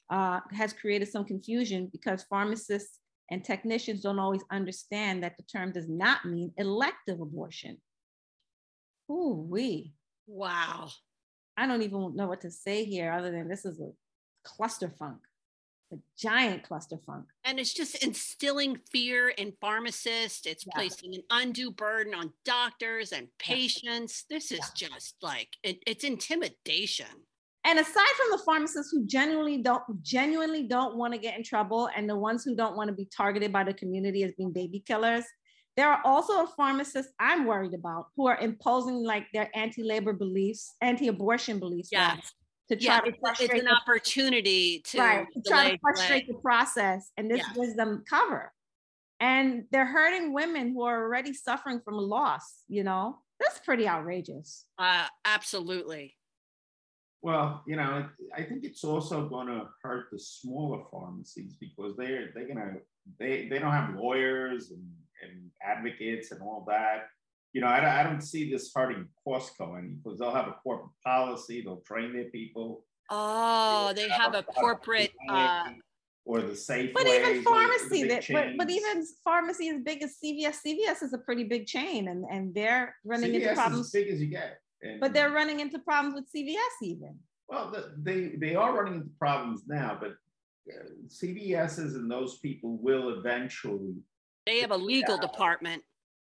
uh, 0.09 0.40
has 0.52 0.73
created 0.73 1.09
some 1.09 1.25
confusion 1.25 1.88
because 1.90 2.23
pharmacists 2.25 3.00
and 3.31 3.45
technicians 3.45 4.02
don't 4.02 4.19
always 4.19 4.42
understand 4.52 5.25
that 5.25 5.37
the 5.37 5.42
term 5.45 5.73
does 5.73 5.88
not 5.88 6.25
mean 6.25 6.52
elective 6.59 7.21
abortion. 7.21 7.78
Ooh, 9.11 9.47
we. 9.49 9.95
Wow. 10.26 10.90
I 11.57 11.66
don't 11.66 11.83
even 11.83 12.14
know 12.14 12.28
what 12.28 12.42
to 12.42 12.50
say 12.50 12.85
here 12.85 13.12
other 13.12 13.31
than 13.31 13.49
this 13.49 13.64
is 13.64 13.81
a 13.81 13.90
clusterfunk 14.47 15.19
a 15.92 15.99
giant 16.18 16.68
clusterfunk. 16.68 17.25
And 17.44 17.58
it's 17.58 17.72
just 17.72 18.02
instilling 18.02 18.78
fear 18.90 19.28
in 19.28 19.52
pharmacists. 19.61 20.46
It's 20.46 20.66
yeah. 20.66 20.72
placing 20.75 21.14
an 21.14 21.22
undue 21.30 21.70
burden 21.70 22.14
on 22.14 22.32
doctors 22.44 23.12
and 23.12 23.28
patients. 23.38 24.25
Yeah. 24.28 24.37
This 24.37 24.52
is 24.52 24.58
yeah. 24.58 24.88
just 24.88 25.16
like 25.22 25.49
it, 25.62 25.82
it's 25.87 26.04
intimidation. 26.04 27.06
And 27.64 27.78
aside 27.78 28.14
from 28.16 28.32
the 28.32 28.42
pharmacists 28.44 28.90
who 28.90 29.06
genuinely 29.06 29.58
don't 29.58 30.02
genuinely 30.02 30.64
don't 30.64 30.96
want 30.96 31.14
to 31.14 31.18
get 31.18 31.37
in 31.37 31.44
trouble 31.44 31.88
and 31.96 32.08
the 32.08 32.16
ones 32.16 32.42
who 32.42 32.56
don't 32.56 32.76
want 32.76 32.88
to 32.88 32.94
be 32.94 33.08
targeted 33.16 33.52
by 33.52 33.62
the 33.62 33.75
community 33.75 34.25
as 34.25 34.32
being 34.32 34.52
baby 34.52 34.82
killers, 34.84 35.25
there 35.76 35.88
are 35.88 36.00
also 36.04 36.46
pharmacists 36.46 37.12
I'm 37.20 37.46
worried 37.46 37.75
about 37.75 38.06
who 38.16 38.26
are 38.26 38.38
imposing 38.38 39.04
like 39.04 39.26
their 39.32 39.49
anti-labor 39.54 40.12
beliefs, 40.12 40.75
anti-abortion 40.80 41.61
beliefs 41.61 41.90
yes 41.92 42.32
to 42.73 42.85
try 42.85 42.95
yeah, 42.95 43.00
to 43.00 43.19
frustrate 43.21 43.50
it's 43.50 43.61
an 43.61 43.67
the, 43.67 43.73
opportunity 43.73 44.83
to, 44.87 44.99
right, 44.99 45.26
to 45.33 45.43
try 45.43 45.71
to 45.73 45.79
frustrate 45.79 46.26
delay. 46.26 46.37
the 46.37 46.43
process 46.43 47.11
and 47.17 47.31
this 47.31 47.38
yeah. 47.38 47.55
gives 47.55 47.76
them 47.76 48.02
cover. 48.09 48.52
And 49.21 49.64
they're 49.71 49.87
hurting 49.87 50.33
women 50.33 50.73
who 50.73 50.83
are 50.83 51.05
already 51.05 51.33
suffering 51.35 51.81
from 51.85 51.95
a 51.95 52.00
loss 52.00 52.62
you 52.69 52.85
know? 52.85 53.19
That's 53.38 53.59
pretty 53.59 53.88
outrageous. 53.88 54.64
Uh, 54.79 55.07
absolutely. 55.25 56.14
Well 57.23 57.62
you 57.69 57.76
know 57.76 58.05
i 58.37 58.43
think 58.43 58.64
it's 58.64 58.83
also 58.83 59.29
going 59.29 59.47
to 59.47 59.69
hurt 59.81 60.07
the 60.11 60.19
smaller 60.19 60.83
pharmacies 60.91 61.55
because 61.61 61.97
they're 61.97 62.31
they're 62.35 62.49
gonna 62.49 62.79
they 63.21 63.47
they 63.49 63.61
don't 63.61 63.71
have 63.71 63.95
lawyers 63.95 64.73
and, 64.73 64.85
and 65.23 65.50
advocates 65.64 66.33
and 66.33 66.43
all 66.43 66.64
that 66.67 67.07
you 67.52 67.61
know, 67.61 67.66
I, 67.66 68.00
I 68.00 68.02
don't 68.02 68.23
see 68.23 68.50
this 68.50 68.71
hurting 68.75 69.06
Costco 69.26 69.78
any 69.78 69.88
because 69.88 70.18
they'll 70.18 70.35
have 70.35 70.49
a 70.49 70.56
corporate 70.62 70.92
policy, 71.04 71.62
they'll 71.62 71.82
train 71.87 72.12
their 72.12 72.30
people. 72.30 72.85
Oh, 73.11 73.92
they 73.94 74.09
have 74.09 74.35
a 74.35 74.42
corporate 74.42 75.12
uh, 75.28 75.64
or 76.25 76.40
the 76.40 76.56
safe. 76.56 76.94
But 76.94 77.06
even 77.06 77.42
pharmacy, 77.42 78.04
that 78.04 78.25
but, 78.30 78.47
but, 78.56 78.71
even 78.71 79.04
pharmacy 79.23 79.68
as 79.68 79.82
big 79.85 80.02
as 80.02 80.16
CVS. 80.25 80.56
CVS 80.66 81.02
is 81.02 81.12
a 81.12 81.18
pretty 81.18 81.44
big 81.44 81.66
chain, 81.66 82.09
and 82.09 82.25
and 82.30 82.54
they're 82.54 82.94
running 83.04 83.32
CVS 83.32 83.42
into 83.42 83.54
problems. 83.54 83.87
as 83.87 83.92
big 83.92 84.09
as 84.09 84.21
you 84.21 84.28
get. 84.28 84.59
And, 84.82 85.00
but 85.00 85.12
they're 85.12 85.30
running 85.30 85.61
into 85.61 85.78
problems 85.78 86.14
with 86.14 86.25
CVS 86.35 86.56
even. 86.82 87.18
Well, 87.49 87.71
the, 87.71 87.92
they 87.99 88.37
they 88.38 88.54
are 88.54 88.75
running 88.75 88.94
into 88.94 89.11
problems 89.18 89.64
now, 89.66 89.99
but 90.00 90.12
uh, 90.73 90.88
CVS's 91.09 91.97
and 91.97 92.11
those 92.11 92.38
people 92.38 92.78
will 92.80 93.18
eventually. 93.18 93.97
They 94.47 94.61
have 94.61 94.71
a 94.71 94.76
legal 94.76 95.18
department 95.18 95.82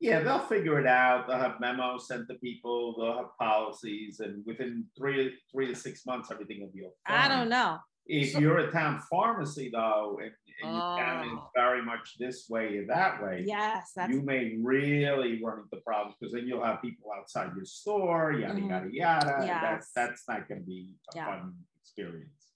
yeah, 0.02 0.18
they'll 0.18 0.40
figure 0.40 0.80
it 0.80 0.87
out. 0.87 1.28
They'll 1.28 1.38
have 1.38 1.61
memos 1.61 2.09
sent 2.09 2.26
to 2.28 2.35
people. 2.35 2.97
They'll 2.99 3.18
have 3.18 3.38
policies, 3.38 4.18
and 4.18 4.44
within 4.44 4.85
three 4.99 5.35
three 5.52 5.68
to 5.68 5.76
six 5.76 6.04
months, 6.04 6.30
everything 6.32 6.61
will 6.61 6.73
be 6.75 6.82
okay. 6.82 6.92
I 7.06 7.28
don't 7.28 7.49
know. 7.49 7.78
If 8.06 8.32
so, 8.32 8.40
you're 8.40 8.59
a 8.59 8.73
town 8.73 9.00
pharmacy, 9.09 9.71
though, 9.73 10.18
and, 10.21 10.32
and 10.64 10.76
oh. 10.76 10.97
your 10.97 11.06
town 11.06 11.26
is 11.26 11.32
oh. 11.35 11.50
very 11.54 11.85
much 11.85 12.18
this 12.18 12.47
way 12.50 12.78
or 12.78 12.87
that 12.87 13.23
way, 13.23 13.44
yes, 13.47 13.92
you 14.09 14.23
may 14.23 14.56
really 14.61 15.40
run 15.40 15.61
into 15.61 15.82
problems 15.85 16.16
because 16.18 16.35
then 16.35 16.49
you'll 16.49 16.64
have 16.64 16.82
people 16.82 17.12
outside 17.16 17.52
your 17.54 17.64
store, 17.64 18.32
yada 18.32 18.54
mm-hmm. 18.54 18.71
yada 18.71 18.88
yada. 18.90 19.47
Yes. 19.47 19.62
That's 19.62 19.92
that's 19.94 20.23
not 20.28 20.49
going 20.49 20.62
to 20.62 20.66
be 20.66 20.90
a 21.14 21.16
yeah. 21.16 21.26
fun 21.26 21.54
experience. 21.80 22.49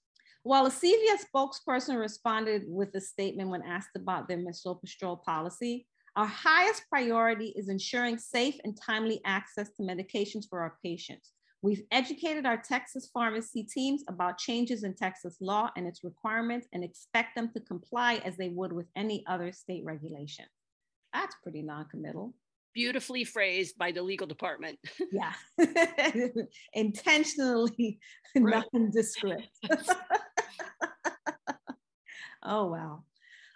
While 0.43 0.65
a 0.65 0.69
CVS 0.69 1.23
spokesperson 1.33 1.97
responded 1.97 2.63
with 2.67 2.93
a 2.95 3.01
statement 3.01 3.49
when 3.49 3.61
asked 3.61 3.95
about 3.95 4.27
their 4.27 4.37
misoprostol 4.37 5.23
policy, 5.23 5.87
our 6.17 6.25
highest 6.25 6.83
priority 6.89 7.53
is 7.55 7.69
ensuring 7.69 8.17
safe 8.17 8.55
and 8.63 8.75
timely 8.75 9.21
access 9.23 9.69
to 9.69 9.83
medications 9.83 10.49
for 10.49 10.61
our 10.61 10.75
patients. 10.83 11.31
We've 11.61 11.83
educated 11.91 12.47
our 12.47 12.57
Texas 12.57 13.07
pharmacy 13.13 13.63
teams 13.63 14.03
about 14.09 14.39
changes 14.39 14.83
in 14.83 14.95
Texas 14.95 15.37
law 15.41 15.69
and 15.77 15.85
its 15.85 16.03
requirements 16.03 16.67
and 16.73 16.83
expect 16.83 17.35
them 17.35 17.51
to 17.53 17.59
comply 17.59 18.15
as 18.25 18.35
they 18.35 18.49
would 18.49 18.73
with 18.73 18.87
any 18.95 19.23
other 19.27 19.51
state 19.51 19.85
regulation. 19.85 20.45
That's 21.13 21.35
pretty 21.43 21.61
non-committal. 21.61 22.33
Beautifully 22.73 23.23
phrased 23.23 23.77
by 23.77 23.91
the 23.91 24.01
legal 24.01 24.25
department. 24.25 24.79
yeah, 25.11 25.33
intentionally 26.73 27.99
nondescript. 28.35 29.49
oh, 32.43 32.65
wow 32.65 33.03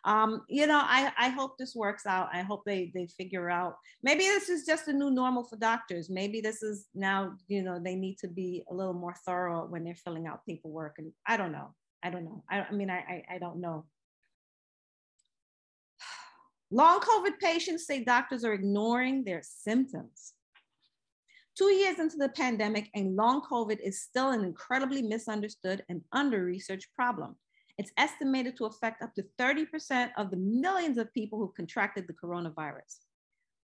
um, 0.04 0.42
you 0.50 0.66
know, 0.66 0.82
I, 0.82 1.12
I 1.18 1.30
hope 1.30 1.58
this 1.58 1.76
works 1.76 2.06
out. 2.08 2.30
I 2.34 2.42
hope 2.42 2.64
they 2.66 2.92
they 2.94 3.08
figure 3.08 3.50
out. 3.50 3.76
Maybe 4.02 4.24
this 4.24 4.50
is 4.50 4.66
just 4.66 4.88
a 4.88 4.94
new 4.94 5.12
normal 5.12 5.44
for 5.44 5.58
doctors. 5.58 6.10
Maybe 6.10 6.42
this 6.42 6.64
is 6.64 6.88
now, 6.96 7.34
you 7.48 7.62
know, 7.62 7.80
they 7.80 7.96
need 7.96 8.18
to 8.20 8.28
be 8.28 8.64
a 8.70 8.74
little 8.74 8.94
more 8.94 9.16
thorough 9.26 9.68
when 9.68 9.84
they're 9.84 9.96
filling 9.96 10.26
out 10.26 10.46
paperwork. 10.48 10.96
And 10.98 11.12
I 11.28 11.38
don't 11.38 11.52
know. 11.52 11.76
I 12.04 12.10
don't 12.10 12.26
know. 12.26 12.44
I, 12.50 12.62
I 12.62 12.72
mean, 12.72 12.90
I, 12.90 12.98
I, 12.98 13.36
I 13.36 13.38
don't 13.38 13.62
know. 13.62 13.86
Long 16.72 17.00
COVID 17.00 17.38
patients 17.40 17.86
say 17.86 18.04
doctors 18.04 18.44
are 18.44 18.54
ignoring 18.54 19.24
their 19.24 19.44
symptoms. 19.44 20.34
Two 21.56 21.70
years 21.70 22.00
into 22.00 22.18
the 22.18 22.30
pandemic, 22.30 22.90
and 22.96 23.18
long 23.18 23.42
COVID 23.42 23.78
is 23.82 24.02
still 24.02 24.30
an 24.30 24.46
incredibly 24.46 25.02
misunderstood 25.02 25.84
and 25.90 26.02
under 26.14 26.44
researched 26.46 26.88
problem. 26.96 27.36
It's 27.82 27.94
estimated 27.98 28.56
to 28.58 28.66
affect 28.66 29.02
up 29.02 29.16
to 29.16 29.26
30% 29.40 30.12
of 30.16 30.30
the 30.30 30.38
millions 30.38 31.00
of 31.00 31.12
people 31.16 31.40
who 31.40 31.52
contracted 31.58 32.06
the 32.06 32.14
coronavirus. 32.14 33.00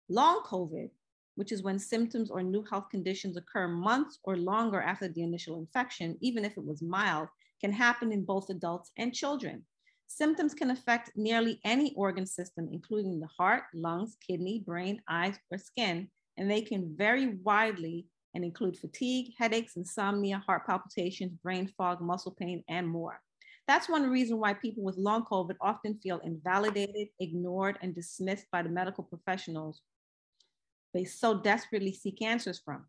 Long 0.09 0.41
COVID, 0.43 0.89
which 1.35 1.51
is 1.51 1.61
when 1.61 1.77
symptoms 1.77 2.31
or 2.31 2.41
new 2.41 2.63
health 2.63 2.85
conditions 2.89 3.37
occur 3.37 3.67
months 3.67 4.17
or 4.23 4.35
longer 4.35 4.81
after 4.81 5.07
the 5.07 5.21
initial 5.21 5.59
infection, 5.59 6.17
even 6.19 6.43
if 6.45 6.57
it 6.57 6.65
was 6.65 6.81
mild, 6.81 7.27
can 7.61 7.71
happen 7.71 8.11
in 8.11 8.25
both 8.25 8.49
adults 8.49 8.91
and 8.97 9.13
children. 9.13 9.63
Symptoms 10.07 10.55
can 10.55 10.71
affect 10.71 11.11
nearly 11.15 11.59
any 11.63 11.93
organ 11.93 12.25
system, 12.25 12.69
including 12.71 13.19
the 13.19 13.29
heart, 13.37 13.65
lungs, 13.75 14.17
kidney, 14.27 14.63
brain, 14.65 14.99
eyes, 15.07 15.37
or 15.51 15.59
skin, 15.59 16.09
and 16.37 16.49
they 16.49 16.61
can 16.61 16.95
vary 16.97 17.35
widely 17.43 18.07
and 18.33 18.43
include 18.43 18.79
fatigue, 18.79 19.35
headaches, 19.37 19.75
insomnia, 19.75 20.39
heart 20.39 20.65
palpitations, 20.65 21.33
brain 21.43 21.71
fog, 21.77 22.01
muscle 22.01 22.35
pain, 22.39 22.63
and 22.67 22.87
more. 22.87 23.21
That's 23.67 23.89
one 23.89 24.09
reason 24.09 24.39
why 24.39 24.53
people 24.53 24.83
with 24.83 24.97
long 24.97 25.25
COVID 25.25 25.55
often 25.59 25.99
feel 26.01 26.19
invalidated, 26.19 27.09
ignored, 27.19 27.77
and 27.81 27.93
dismissed 27.93 28.45
by 28.51 28.63
the 28.63 28.69
medical 28.69 29.03
professionals 29.03 29.81
they 30.93 31.03
so 31.03 31.39
desperately 31.41 31.93
seek 31.93 32.21
answers 32.21 32.59
from. 32.63 32.85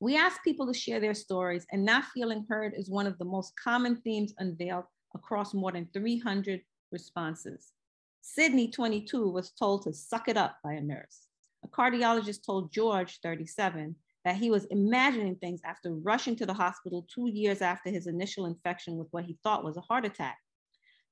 We 0.00 0.16
ask 0.16 0.42
people 0.42 0.66
to 0.66 0.78
share 0.78 1.00
their 1.00 1.14
stories, 1.14 1.66
and 1.72 1.84
not 1.84 2.04
feeling 2.14 2.44
heard 2.48 2.74
is 2.76 2.90
one 2.90 3.06
of 3.06 3.18
the 3.18 3.24
most 3.24 3.52
common 3.56 3.96
themes 4.02 4.34
unveiled 4.38 4.84
across 5.14 5.54
more 5.54 5.72
than 5.72 5.88
300 5.92 6.60
responses. 6.92 7.72
Sydney, 8.20 8.70
22, 8.70 9.30
was 9.30 9.52
told 9.52 9.82
to 9.82 9.92
suck 9.92 10.28
it 10.28 10.36
up 10.36 10.58
by 10.62 10.74
a 10.74 10.80
nurse. 10.80 11.28
A 11.64 11.68
cardiologist 11.68 12.44
told 12.44 12.72
George, 12.72 13.20
37, 13.22 13.96
that 14.24 14.36
he 14.36 14.50
was 14.50 14.64
imagining 14.66 15.36
things 15.36 15.60
after 15.64 15.94
rushing 15.94 16.36
to 16.36 16.46
the 16.46 16.54
hospital 16.54 17.06
two 17.12 17.28
years 17.28 17.62
after 17.62 17.90
his 17.90 18.06
initial 18.06 18.46
infection 18.46 18.96
with 18.96 19.08
what 19.10 19.24
he 19.24 19.38
thought 19.42 19.64
was 19.64 19.76
a 19.76 19.82
heart 19.82 20.04
attack. 20.04 20.36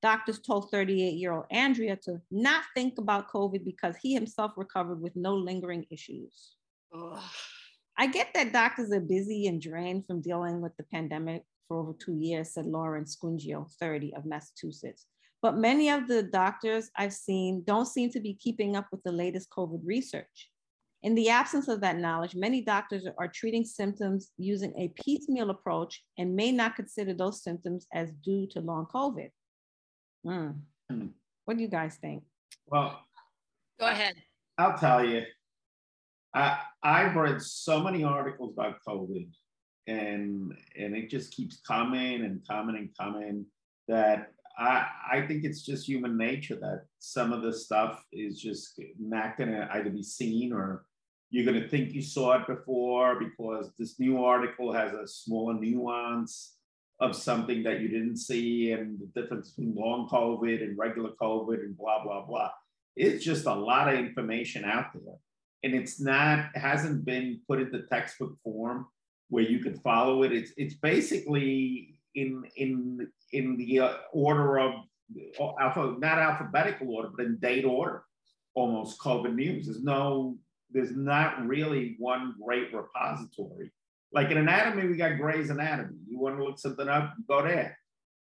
Doctors 0.01 0.39
told 0.39 0.69
38 0.69 1.15
year 1.15 1.33
old 1.33 1.45
Andrea 1.49 1.95
to 2.03 2.21
not 2.29 2.63
think 2.75 2.99
about 2.99 3.31
COVID 3.31 3.65
because 3.65 3.95
he 3.97 4.13
himself 4.13 4.51
recovered 4.55 5.01
with 5.01 5.15
no 5.15 5.35
lingering 5.35 5.85
issues. 5.89 6.55
Ugh. 6.93 7.23
I 7.97 8.05
get 8.05 8.31
that 8.35 8.53
doctors 8.53 8.91
are 8.91 8.99
busy 8.99 9.47
and 9.47 9.59
drained 9.59 10.05
from 10.05 10.21
dealing 10.21 10.61
with 10.61 10.77
the 10.77 10.83
pandemic 10.83 11.43
for 11.67 11.77
over 11.77 11.93
two 11.93 12.13
years, 12.13 12.53
said 12.53 12.67
Lauren 12.67 13.05
Scungio, 13.05 13.71
30 13.79 14.13
of 14.15 14.25
Massachusetts. 14.25 15.07
But 15.41 15.57
many 15.57 15.89
of 15.89 16.07
the 16.07 16.23
doctors 16.23 16.91
I've 16.95 17.13
seen 17.13 17.63
don't 17.65 17.87
seem 17.87 18.11
to 18.11 18.19
be 18.19 18.35
keeping 18.35 18.75
up 18.75 18.87
with 18.91 19.01
the 19.03 19.11
latest 19.11 19.49
COVID 19.49 19.81
research. 19.83 20.51
In 21.03 21.13
the 21.15 21.29
absence 21.29 21.67
of 21.67 21.81
that 21.81 21.97
knowledge, 21.97 22.35
many 22.35 22.61
doctors 22.61 23.07
are 23.17 23.27
treating 23.27 23.63
symptoms 23.63 24.31
using 24.37 24.73
a 24.77 24.91
piecemeal 25.01 25.51
approach 25.51 26.03
and 26.17 26.35
may 26.35 26.51
not 26.51 26.75
consider 26.75 27.13
those 27.13 27.43
symptoms 27.43 27.87
as 27.93 28.11
due 28.23 28.47
to 28.51 28.59
long 28.59 28.87
COVID. 28.93 29.29
Mm. 30.25 30.55
Mm. 30.91 31.09
What 31.45 31.57
do 31.57 31.63
you 31.63 31.69
guys 31.69 31.97
think? 32.01 32.23
Well, 32.65 32.99
go 33.79 33.85
ahead. 33.85 34.15
I'll 34.57 34.77
tell 34.77 35.05
you, 35.05 35.23
I, 36.33 36.59
I've 36.83 37.15
read 37.15 37.41
so 37.41 37.81
many 37.81 38.03
articles 38.03 38.53
about 38.53 38.79
COVID 38.87 39.29
and 39.87 40.53
and 40.77 40.95
it 40.95 41.09
just 41.09 41.33
keeps 41.33 41.61
coming 41.65 42.25
and 42.25 42.45
coming 42.47 42.75
and 42.75 42.89
coming 42.99 43.45
that 43.87 44.33
I, 44.57 44.87
I 45.11 45.27
think 45.27 45.43
it's 45.43 45.61
just 45.61 45.87
human 45.87 46.17
nature 46.17 46.55
that 46.55 46.85
some 46.99 47.31
of 47.31 47.43
the 47.43 47.53
stuff 47.53 48.03
is 48.11 48.41
just 48.41 48.79
not 48.99 49.37
going 49.37 49.51
to 49.51 49.67
either 49.73 49.89
be 49.89 50.03
seen 50.03 50.51
or 50.51 50.85
you're 51.29 51.45
going 51.45 51.61
to 51.61 51.67
think 51.67 51.93
you 51.93 52.01
saw 52.01 52.33
it 52.33 52.47
before 52.47 53.19
because 53.19 53.71
this 53.77 53.99
new 53.99 54.23
article 54.23 54.71
has 54.71 54.93
a 54.93 55.07
smaller 55.07 55.53
nuance 55.53 56.55
of 56.99 57.15
something 57.15 57.61
that 57.63 57.81
you 57.81 57.87
didn't 57.87 58.17
see 58.17 58.71
and 58.71 58.99
the 58.99 59.21
difference 59.21 59.51
between 59.51 59.75
long 59.75 60.09
COVID 60.09 60.63
and 60.63 60.77
regular 60.77 61.11
COVID 61.21 61.59
and 61.59 61.77
blah, 61.77 62.03
blah, 62.03 62.25
blah. 62.25 62.49
It's 62.95 63.23
just 63.23 63.45
a 63.45 63.53
lot 63.53 63.93
of 63.93 63.99
information 63.99 64.65
out 64.65 64.87
there. 64.93 65.15
And 65.63 65.75
it's 65.75 66.01
not, 66.01 66.49
hasn't 66.55 67.05
been 67.05 67.41
put 67.47 67.59
into 67.59 67.83
textbook 67.83 68.35
form 68.43 68.87
where 69.29 69.43
you 69.43 69.59
can 69.59 69.77
follow 69.79 70.23
it. 70.23 70.31
It's, 70.31 70.51
it's 70.57 70.75
basically 70.75 71.99
in, 72.15 72.43
in, 72.55 73.07
in 73.33 73.57
the 73.57 73.79
uh, 73.79 73.93
order 74.11 74.59
of, 74.59 74.73
alpha, 75.59 75.95
not 75.99 76.17
alphabetical 76.17 76.89
order, 76.93 77.09
but 77.15 77.25
in 77.25 77.37
date 77.39 77.65
order, 77.65 78.03
almost 78.55 78.99
COVID 78.99 79.33
news. 79.35 79.65
There's 79.65 79.83
no, 79.83 80.37
there's 80.71 80.95
not 80.95 81.45
really 81.45 81.95
one 81.99 82.35
great 82.41 82.73
repository 82.73 83.71
like 84.11 84.31
in 84.31 84.37
anatomy, 84.37 84.87
we 84.87 84.95
got 84.95 85.17
Gray's 85.17 85.49
Anatomy. 85.49 85.97
You 86.09 86.19
want 86.19 86.37
to 86.37 86.43
look 86.43 86.59
something 86.59 86.87
up, 86.87 87.13
go 87.27 87.43
there. 87.43 87.77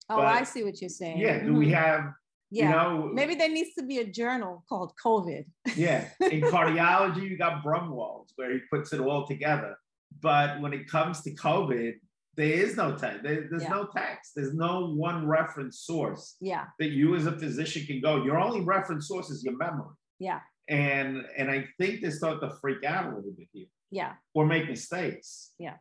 Oh, 0.10 0.18
but, 0.18 0.26
I 0.26 0.44
see 0.44 0.64
what 0.64 0.80
you're 0.82 0.90
saying. 0.90 1.18
Yeah. 1.18 1.40
Do 1.40 1.48
mm-hmm. 1.48 1.58
we 1.58 1.70
have? 1.72 2.14
Yeah. 2.50 2.66
You 2.66 2.72
know, 2.72 3.10
maybe 3.14 3.36
there 3.36 3.50
needs 3.50 3.74
to 3.76 3.84
be 3.84 3.98
a 3.98 4.06
journal 4.06 4.64
called 4.70 4.94
COVID. 5.04 5.46
yeah. 5.76 6.08
In 6.20 6.42
cardiology, 6.54 7.30
you 7.30 7.38
got 7.38 7.64
Braunwald's 7.64 8.34
where 8.36 8.54
he 8.54 8.60
puts 8.72 8.94
it 8.94 9.00
all 9.00 9.26
together. 9.26 9.76
But 10.22 10.62
when 10.62 10.74
it 10.74 10.88
comes 10.88 11.22
to 11.22 11.34
COVID, 11.34 11.94
there 12.36 12.52
is 12.52 12.76
no 12.76 12.96
text. 12.96 13.24
There, 13.24 13.48
there's 13.50 13.64
yeah. 13.64 13.70
no 13.70 13.88
text. 13.96 14.32
There's 14.36 14.54
no 14.54 14.94
one 14.94 15.28
reference 15.28 15.80
source. 15.82 16.36
Yeah. 16.42 16.66
That 16.80 16.90
you 16.90 17.16
as 17.16 17.26
a 17.26 17.38
physician 17.38 17.86
can 17.86 18.02
go. 18.02 18.24
Your 18.24 18.40
only 18.40 18.62
reference 18.62 19.08
source 19.08 19.30
is 19.30 19.44
your 19.44 19.56
memory. 19.58 19.96
Yeah. 20.20 20.40
And 20.70 21.26
and 21.38 21.52
I 21.52 21.68
think 21.80 22.02
they 22.02 22.10
start 22.10 22.42
to 22.42 22.50
freak 22.62 22.84
out 22.84 23.06
a 23.06 23.16
little 23.16 23.34
bit 23.38 23.48
here. 23.52 23.68
Yeah. 23.92 24.14
Or 24.34 24.46
make 24.46 24.68
mistakes. 24.68 25.52
Yeah. 25.60 25.76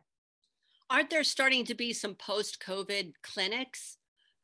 Aren't 0.89 1.09
there 1.09 1.23
starting 1.23 1.65
to 1.65 1.73
be 1.73 1.93
some 1.93 2.13
post-COVID 2.13 3.13
clinics? 3.23 3.97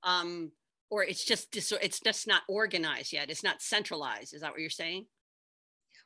Um, 0.03 0.51
or 0.89 1.03
it's 1.03 1.23
just 1.23 1.55
it's 1.55 1.99
just 1.99 2.27
not 2.27 2.43
organized 2.47 3.13
yet. 3.13 3.29
It's 3.29 3.43
not 3.43 3.61
centralized. 3.61 4.33
Is 4.33 4.41
that 4.41 4.51
what 4.51 4.61
you're 4.61 4.71
saying? 4.71 5.05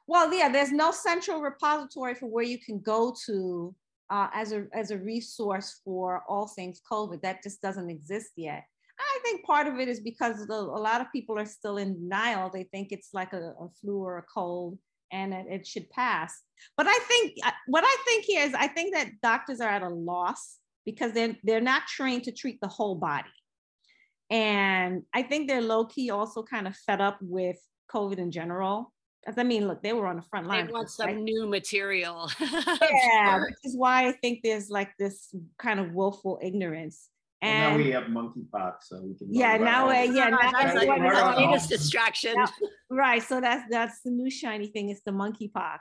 Well, 0.07 0.33
yeah, 0.33 0.49
there's 0.49 0.73
no 0.73 0.91
central 0.91 1.41
repository 1.41 2.15
for 2.15 2.25
where 2.25 2.43
you 2.43 2.57
can 2.57 2.79
go 2.79 3.15
to 3.25 3.73
uh, 4.09 4.27
as 4.33 4.51
a 4.51 4.65
as 4.73 4.91
a 4.91 4.97
resource 4.97 5.81
for 5.83 6.23
all 6.27 6.47
things 6.47 6.81
COVID. 6.91 7.21
That 7.21 7.43
just 7.43 7.61
doesn't 7.61 7.89
exist 7.89 8.31
yet. 8.35 8.63
I 8.99 9.19
think 9.23 9.45
part 9.45 9.67
of 9.67 9.79
it 9.79 9.87
is 9.87 9.99
because 9.99 10.45
the, 10.45 10.53
a 10.53 10.81
lot 10.81 11.01
of 11.01 11.11
people 11.11 11.37
are 11.39 11.45
still 11.45 11.77
in 11.77 11.95
denial. 11.95 12.49
They 12.49 12.63
think 12.63 12.91
it's 12.91 13.09
like 13.13 13.33
a, 13.33 13.53
a 13.59 13.69
flu 13.81 13.97
or 13.97 14.17
a 14.19 14.23
cold, 14.23 14.77
and 15.11 15.33
it, 15.33 15.45
it 15.49 15.67
should 15.67 15.89
pass. 15.89 16.41
But 16.77 16.87
I 16.87 16.99
think 17.07 17.33
what 17.67 17.83
I 17.85 17.97
think 18.05 18.25
here 18.25 18.45
is 18.45 18.53
I 18.53 18.67
think 18.67 18.95
that 18.95 19.09
doctors 19.21 19.61
are 19.61 19.69
at 19.69 19.81
a 19.81 19.89
loss 19.89 20.57
because 20.85 21.13
they're 21.13 21.35
they're 21.43 21.61
not 21.61 21.87
trained 21.87 22.23
to 22.23 22.31
treat 22.31 22.59
the 22.61 22.67
whole 22.67 22.95
body. 22.95 23.29
And 24.29 25.03
I 25.13 25.23
think 25.23 25.47
they're 25.47 25.61
low 25.61 25.85
key 25.85 26.09
also 26.09 26.43
kind 26.43 26.67
of 26.67 26.75
fed 26.75 27.01
up 27.01 27.19
with 27.21 27.57
COVID 27.93 28.17
in 28.17 28.31
general. 28.31 28.91
Because 29.23 29.37
I 29.37 29.43
mean, 29.43 29.67
look, 29.67 29.81
they 29.81 29.93
were 29.93 30.07
on 30.07 30.17
the 30.17 30.21
front 30.21 30.47
line. 30.47 30.67
They 30.67 30.73
want 30.73 30.89
some 30.89 31.07
right? 31.07 31.17
new 31.17 31.47
material. 31.47 32.29
yeah, 32.39 33.39
which 33.39 33.55
is 33.63 33.75
why 33.75 34.07
I 34.07 34.11
think 34.11 34.39
there's 34.43 34.69
like 34.69 34.91
this 34.97 35.33
kind 35.57 35.79
of 35.79 35.93
willful 35.93 36.39
ignorance. 36.41 37.09
And 37.41 37.59
well, 37.59 37.71
now 37.71 37.83
we 37.83 37.91
have 37.91 38.03
monkeypox, 38.03 38.73
so 38.81 39.01
we 39.01 39.15
can. 39.15 39.33
Yeah, 39.33 39.57
now 39.57 39.89
uh, 39.89 39.93
yeah, 39.93 40.29
now 40.29 40.51
that's 40.51 40.75
like 40.75 40.87
the 40.87 41.33
latest 41.37 41.69
distraction. 41.69 42.35
Now, 42.35 42.47
right, 42.89 43.21
so 43.21 43.39
that's 43.39 43.63
that's 43.69 44.01
the 44.01 44.11
new 44.11 44.29
shiny 44.29 44.67
thing. 44.67 44.89
It's 44.89 45.01
the 45.05 45.11
monkeypox, 45.11 45.79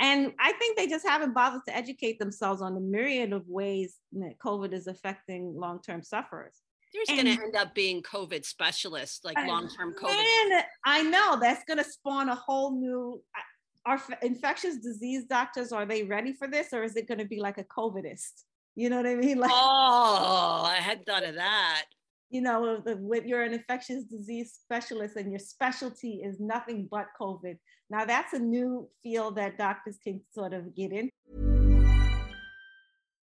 and 0.00 0.32
I 0.40 0.52
think 0.52 0.76
they 0.76 0.86
just 0.86 1.06
haven't 1.06 1.32
bothered 1.32 1.62
to 1.68 1.76
educate 1.76 2.18
themselves 2.18 2.60
on 2.60 2.74
the 2.74 2.80
myriad 2.80 3.32
of 3.32 3.46
ways 3.48 3.96
that 4.12 4.34
COVID 4.44 4.72
is 4.72 4.86
affecting 4.88 5.54
long-term 5.56 6.02
sufferers. 6.02 6.60
There's 6.92 7.08
going 7.08 7.36
to 7.36 7.42
end 7.42 7.56
up 7.56 7.74
being 7.74 8.02
COVID 8.02 8.44
specialists, 8.44 9.24
like 9.24 9.36
long-term 9.46 9.94
COVID. 10.00 10.10
And 10.10 10.64
I 10.84 11.02
know 11.02 11.38
that's 11.40 11.64
going 11.64 11.78
to 11.78 11.84
spawn 11.84 12.28
a 12.28 12.34
whole 12.34 12.78
new. 12.78 13.20
Uh, 13.36 13.40
are 13.86 14.02
infectious 14.22 14.78
disease 14.78 15.24
doctors 15.24 15.70
are 15.70 15.86
they 15.86 16.02
ready 16.02 16.32
for 16.32 16.48
this, 16.48 16.72
or 16.72 16.82
is 16.82 16.96
it 16.96 17.06
going 17.06 17.18
to 17.18 17.24
be 17.24 17.40
like 17.40 17.58
a 17.58 17.64
COVIDist? 17.64 18.42
You 18.74 18.90
know 18.90 18.96
what 18.96 19.06
I 19.06 19.14
mean? 19.14 19.38
Like, 19.46 19.50
oh, 19.52 20.64
I 20.66 20.76
hadn't 20.76 21.06
thought 21.06 21.24
of 21.24 21.36
that. 21.36 21.84
You 22.30 22.40
know, 22.40 22.82
uh, 22.84 22.94
when 22.96 23.28
you're 23.28 23.42
an 23.42 23.54
infectious 23.54 24.04
disease 24.04 24.58
specialist 24.60 25.16
and 25.16 25.30
your 25.30 25.38
specialty 25.38 26.22
is 26.24 26.40
nothing 26.40 26.88
but 26.90 27.06
COVID. 27.20 27.56
Now 27.88 28.04
that's 28.04 28.32
a 28.32 28.38
new 28.38 28.88
field 29.02 29.36
that 29.36 29.58
doctors 29.58 29.98
can 30.02 30.20
sort 30.32 30.52
of 30.52 30.74
get 30.74 30.92
in. 30.92 31.55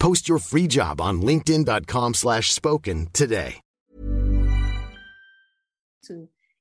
Post 0.00 0.28
your 0.28 0.38
free 0.38 0.66
job 0.66 1.00
on 1.00 1.20
linkedin.com 1.20 2.14
slash 2.14 2.52
spoken 2.52 3.08
today. 3.12 3.60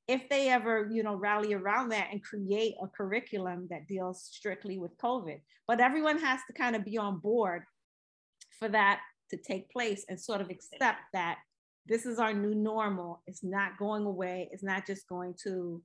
If 0.09 0.27
they 0.27 0.49
ever, 0.49 0.89
you 0.91 1.03
know, 1.03 1.13
rally 1.13 1.53
around 1.53 1.89
that 1.89 2.07
and 2.11 2.23
create 2.23 2.73
a 2.81 2.87
curriculum 2.87 3.67
that 3.69 3.87
deals 3.87 4.23
strictly 4.23 4.79
with 4.79 4.97
COVID. 4.97 5.39
But 5.67 5.79
everyone 5.79 6.17
has 6.17 6.39
to 6.47 6.53
kind 6.53 6.75
of 6.75 6.83
be 6.83 6.97
on 6.97 7.19
board 7.19 7.61
for 8.57 8.67
that 8.69 9.01
to 9.29 9.37
take 9.37 9.69
place 9.69 10.05
and 10.09 10.19
sort 10.19 10.41
of 10.41 10.49
accept 10.49 10.97
that 11.13 11.37
this 11.85 12.07
is 12.07 12.17
our 12.17 12.33
new 12.33 12.55
normal. 12.55 13.21
It's 13.27 13.43
not 13.43 13.77
going 13.77 14.03
away. 14.05 14.49
It's 14.51 14.63
not 14.63 14.87
just 14.87 15.07
going 15.07 15.35
to 15.43 15.79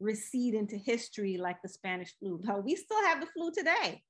recede 0.00 0.54
into 0.54 0.76
history 0.76 1.36
like 1.36 1.62
the 1.62 1.68
Spanish 1.68 2.12
flu. 2.18 2.40
But 2.44 2.64
we 2.64 2.74
still 2.74 3.02
have 3.04 3.20
the 3.20 3.28
flu 3.28 3.52
today. 3.52 4.02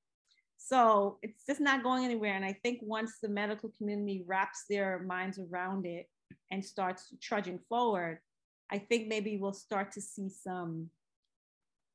So 0.61 1.17
it's 1.23 1.45
just 1.45 1.61
not 1.61 1.83
going 1.83 2.03
anywhere. 2.03 2.35
And 2.35 2.45
I 2.45 2.53
think 2.53 2.79
once 2.83 3.13
the 3.21 3.29
medical 3.29 3.71
community 3.77 4.23
wraps 4.27 4.65
their 4.69 4.99
minds 4.99 5.39
around 5.39 5.85
it 5.85 6.07
and 6.51 6.63
starts 6.63 7.07
trudging 7.21 7.59
forward, 7.69 8.19
I 8.69 8.77
think 8.77 9.07
maybe 9.07 9.37
we'll 9.37 9.53
start 9.53 9.93
to 9.93 10.01
see 10.01 10.29
some 10.29 10.89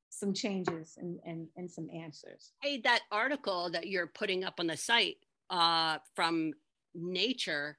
some 0.09 0.33
changes 0.33 0.97
and, 0.97 1.19
and, 1.25 1.47
and 1.57 1.69
some 1.69 1.89
answers. 1.93 2.53
Hey, 2.61 2.79
that 2.81 3.01
article 3.11 3.69
that 3.71 3.87
you're 3.87 4.07
putting 4.07 4.45
up 4.45 4.59
on 4.59 4.67
the 4.67 4.77
site 4.77 5.17
uh, 5.49 5.97
from 6.15 6.53
Nature 6.93 7.77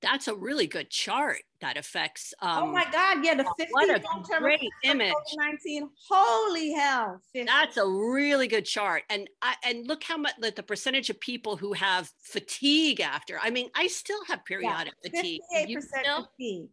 that's 0.00 0.28
a 0.28 0.34
really 0.34 0.66
good 0.66 0.90
chart 0.90 1.38
that 1.60 1.76
affects. 1.76 2.32
Um, 2.40 2.64
oh 2.64 2.66
my 2.72 2.84
God! 2.90 3.24
Yeah, 3.24 3.34
the 3.34 3.44
50 3.56 3.72
what 3.72 3.90
a 3.90 4.40
great 4.40 4.60
image. 4.84 5.12
Nineteen. 5.36 5.88
Holy 6.08 6.72
hell! 6.72 7.20
50. 7.34 7.46
That's 7.46 7.76
a 7.76 7.86
really 7.86 8.46
good 8.46 8.64
chart, 8.64 9.02
and 9.10 9.28
I, 9.42 9.54
and 9.64 9.86
look 9.86 10.02
how 10.04 10.16
much 10.16 10.34
like, 10.40 10.56
the 10.56 10.62
percentage 10.62 11.10
of 11.10 11.18
people 11.20 11.56
who 11.56 11.72
have 11.72 12.10
fatigue 12.22 13.00
after. 13.00 13.38
I 13.42 13.50
mean, 13.50 13.70
I 13.74 13.86
still 13.88 14.24
have 14.26 14.44
periodic 14.44 14.94
yeah, 15.02 15.10
fatigue. 15.10 15.40
Fifty-eight 15.52 15.74
percent 15.74 16.06
fatigue. 16.06 16.68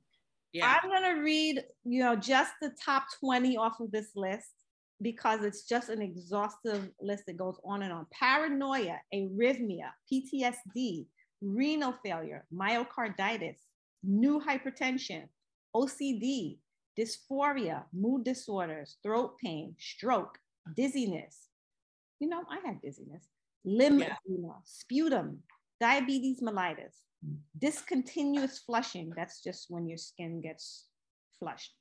Yeah. 0.55 0.79
I'm 0.81 0.89
gonna 0.89 1.21
read, 1.21 1.65
you 1.83 2.01
know, 2.01 2.15
just 2.15 2.53
the 2.61 2.71
top 2.83 3.03
20 3.19 3.57
off 3.57 3.81
of 3.81 3.91
this 3.91 4.07
list 4.15 4.51
because 5.01 5.43
it's 5.43 5.63
just 5.63 5.89
an 5.89 6.01
exhaustive 6.01 6.89
list 7.01 7.25
that 7.27 7.35
goes 7.35 7.59
on 7.65 7.81
and 7.81 7.91
on. 7.91 8.05
Paranoia, 8.11 8.97
arrhythmia, 9.13 9.89
PTSD, 10.09 11.07
renal 11.41 11.93
failure, 12.03 12.45
myocarditis, 12.53 13.57
new 14.03 14.39
hypertension, 14.39 15.27
OCD, 15.75 16.57
dysphoria, 16.97 17.83
mood 17.93 18.23
disorders, 18.23 18.97
throat 19.03 19.37
pain, 19.43 19.75
stroke, 19.77 20.37
dizziness. 20.75 21.47
You 22.19 22.29
know, 22.29 22.43
I 22.49 22.59
had 22.65 22.81
dizziness, 22.81 23.27
limb 23.65 23.99
Yeah. 23.99 24.15
edema, 24.27 24.61
sputum, 24.63 25.43
diabetes 25.81 26.41
mellitus, 26.41 27.01
discontinuous 27.57 28.59
flushing. 28.59 29.09
That's 29.15 29.41
just 29.41 29.69
when 29.69 29.87
your 29.87 29.97
skin 29.97 30.41
gets 30.41 30.87
flushed. 31.39 31.73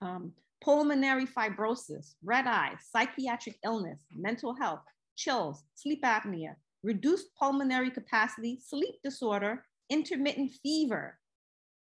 Um, 0.00 0.32
pulmonary 0.62 1.26
fibrosis, 1.26 2.14
red 2.22 2.46
eye, 2.46 2.76
psychiatric 2.80 3.58
illness, 3.64 4.00
mental 4.14 4.54
health, 4.54 4.80
chills, 5.16 5.64
sleep 5.74 6.02
apnea, 6.02 6.54
reduced 6.82 7.26
pulmonary 7.38 7.90
capacity, 7.90 8.58
sleep 8.64 8.96
disorder, 9.04 9.64
intermittent 9.90 10.52
fever. 10.62 11.18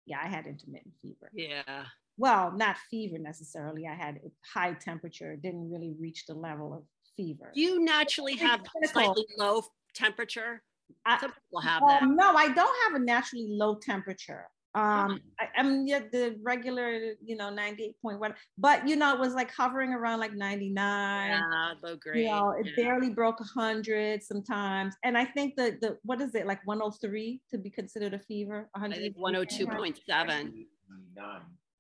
Yeah, 0.06 0.18
I 0.22 0.26
had 0.26 0.46
intermittent 0.46 0.94
fever. 1.00 1.30
Yeah. 1.32 1.84
Well, 2.18 2.52
not 2.52 2.76
fever 2.90 3.18
necessarily. 3.18 3.86
I 3.86 3.94
had 3.94 4.20
high 4.52 4.74
temperature, 4.74 5.36
didn't 5.36 5.70
really 5.70 5.94
reach 5.98 6.26
the 6.26 6.34
level 6.34 6.74
of 6.74 6.82
fever. 7.16 7.50
You 7.54 7.82
naturally 7.84 8.36
have 8.36 8.60
slightly 8.92 9.26
low 9.38 9.62
temperature? 9.94 10.62
I- 11.06 11.18
Some 11.20 11.32
people 11.32 11.60
have 11.60 11.82
Um, 11.82 11.88
that. 11.88 12.02
no, 12.08 12.34
I 12.36 12.48
don't 12.52 12.76
have 12.84 13.00
a 13.00 13.04
naturally 13.04 13.46
low 13.48 13.76
temperature. 13.76 14.46
Um. 14.74 15.20
I, 15.38 15.48
I'm 15.56 15.86
yeah, 15.86 16.00
the 16.10 16.36
regular, 16.42 17.14
you 17.24 17.36
know, 17.36 17.50
98 17.50 17.94
point 18.00 18.20
one, 18.20 18.34
but 18.56 18.88
you 18.88 18.96
know, 18.96 19.12
it 19.12 19.20
was 19.20 19.34
like 19.34 19.50
hovering 19.50 19.92
around 19.92 20.20
like 20.20 20.32
99. 20.32 21.30
Yeah, 21.30 21.72
low 21.82 21.96
grade. 21.96 22.24
You 22.24 22.30
know, 22.30 22.54
it 22.58 22.66
yeah. 22.66 22.84
barely 22.84 23.10
broke 23.10 23.40
100 23.40 24.22
sometimes. 24.22 24.94
And 25.04 25.18
I 25.18 25.24
think 25.24 25.56
the, 25.56 25.76
the 25.80 25.98
what 26.04 26.20
is 26.20 26.34
it, 26.34 26.46
like 26.46 26.60
103 26.66 27.40
to 27.50 27.58
be 27.58 27.70
considered 27.70 28.14
a 28.14 28.18
fever? 28.18 28.68
I 28.74 28.80
100 28.80 29.14
102.7. 29.16 30.06
99, 30.08 30.56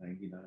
99. 0.00 0.40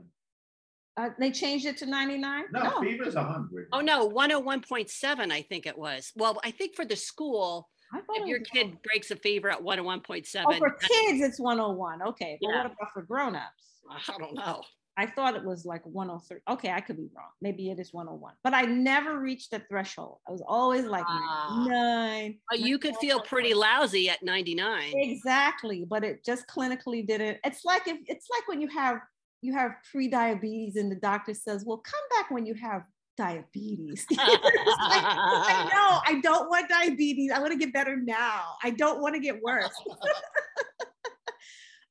Uh, 0.98 1.10
they 1.20 1.30
changed 1.30 1.66
it 1.66 1.78
to 1.78 1.86
99? 1.86 2.46
No, 2.54 2.80
fever's 2.82 3.16
100. 3.16 3.68
Oh 3.74 3.82
no, 3.82 4.10
101.7, 4.10 5.32
I 5.32 5.42
think 5.42 5.66
it 5.66 5.78
was. 5.78 6.14
Well, 6.16 6.40
I 6.44 6.52
think 6.52 6.76
for 6.76 6.86
the 6.86 6.96
school, 6.96 7.68
I 7.75 7.75
thought 7.75 7.75
if 8.10 8.28
your 8.28 8.40
kid 8.42 8.82
breaks 8.84 9.12
a 9.12 9.16
fever 9.16 9.50
at 9.50 9.62
101.7, 9.62 10.46
Oh, 10.48 10.58
for 10.58 10.72
kids, 10.72 11.22
it's 11.22 11.40
101. 11.40 12.02
Okay. 12.02 12.38
But 12.42 12.50
Yeah. 12.50 12.58
what 12.58 12.66
about 12.68 12.94
for 12.94 13.02
grown-ups? 13.04 13.80
I 13.90 14.18
don't 14.18 14.34
know. 14.36 14.64
I 14.98 15.06
thought 15.06 15.36
it 15.36 15.44
was 15.44 15.66
like 15.66 15.86
103. 15.86 16.40
Okay, 16.48 16.72
I 16.72 16.80
could 16.80 16.96
be 16.96 17.10
wrong. 17.14 17.30
Maybe 17.42 17.70
it 17.70 17.80
is 17.80 17.92
101. 17.94 18.34
But 18.46 18.54
I 18.54 18.62
never 18.62 19.20
reached 19.20 19.52
the 19.52 19.60
threshold. 19.60 20.20
I 20.28 20.32
was 20.32 20.42
always 20.48 20.86
like 20.86 21.04
Ah. 21.06 21.66
nine. 21.68 22.40
Uh, 22.52 22.56
You 22.56 22.80
could 22.80 22.96
feel 22.98 23.20
pretty 23.20 23.54
lousy 23.54 24.10
at 24.10 24.24
99. 24.24 24.94
Exactly, 24.96 25.84
but 25.86 26.04
it 26.06 26.24
just 26.24 26.48
clinically 26.48 27.06
didn't. 27.06 27.40
It's 27.44 27.66
like 27.66 27.88
if 27.90 27.98
it's 28.08 28.28
like 28.30 28.48
when 28.48 28.62
you 28.62 28.68
have 28.70 29.02
you 29.42 29.54
have 29.54 29.74
pre-diabetes 29.92 30.76
and 30.76 30.92
the 30.92 30.96
doctor 30.96 31.34
says, 31.34 31.66
"Well, 31.66 31.78
come 31.78 32.02
back 32.12 32.32
when 32.32 32.46
you 32.48 32.56
have 32.56 32.84
diabetes." 33.18 34.06
Like, 34.18 35.04
like, 35.04 35.04
no, 35.74 36.00
I 36.06 36.20
don't 36.22 36.50
want 36.50 36.70
diabetes. 36.70 37.32
I 37.32 37.40
want 37.40 37.52
to 37.52 37.58
get 37.58 37.74
better 37.74 37.96
now. 37.98 38.44
I 38.64 38.70
don't 38.72 39.02
want 39.02 39.16
to 39.16 39.22
get 39.22 39.42
worse. 39.42 39.74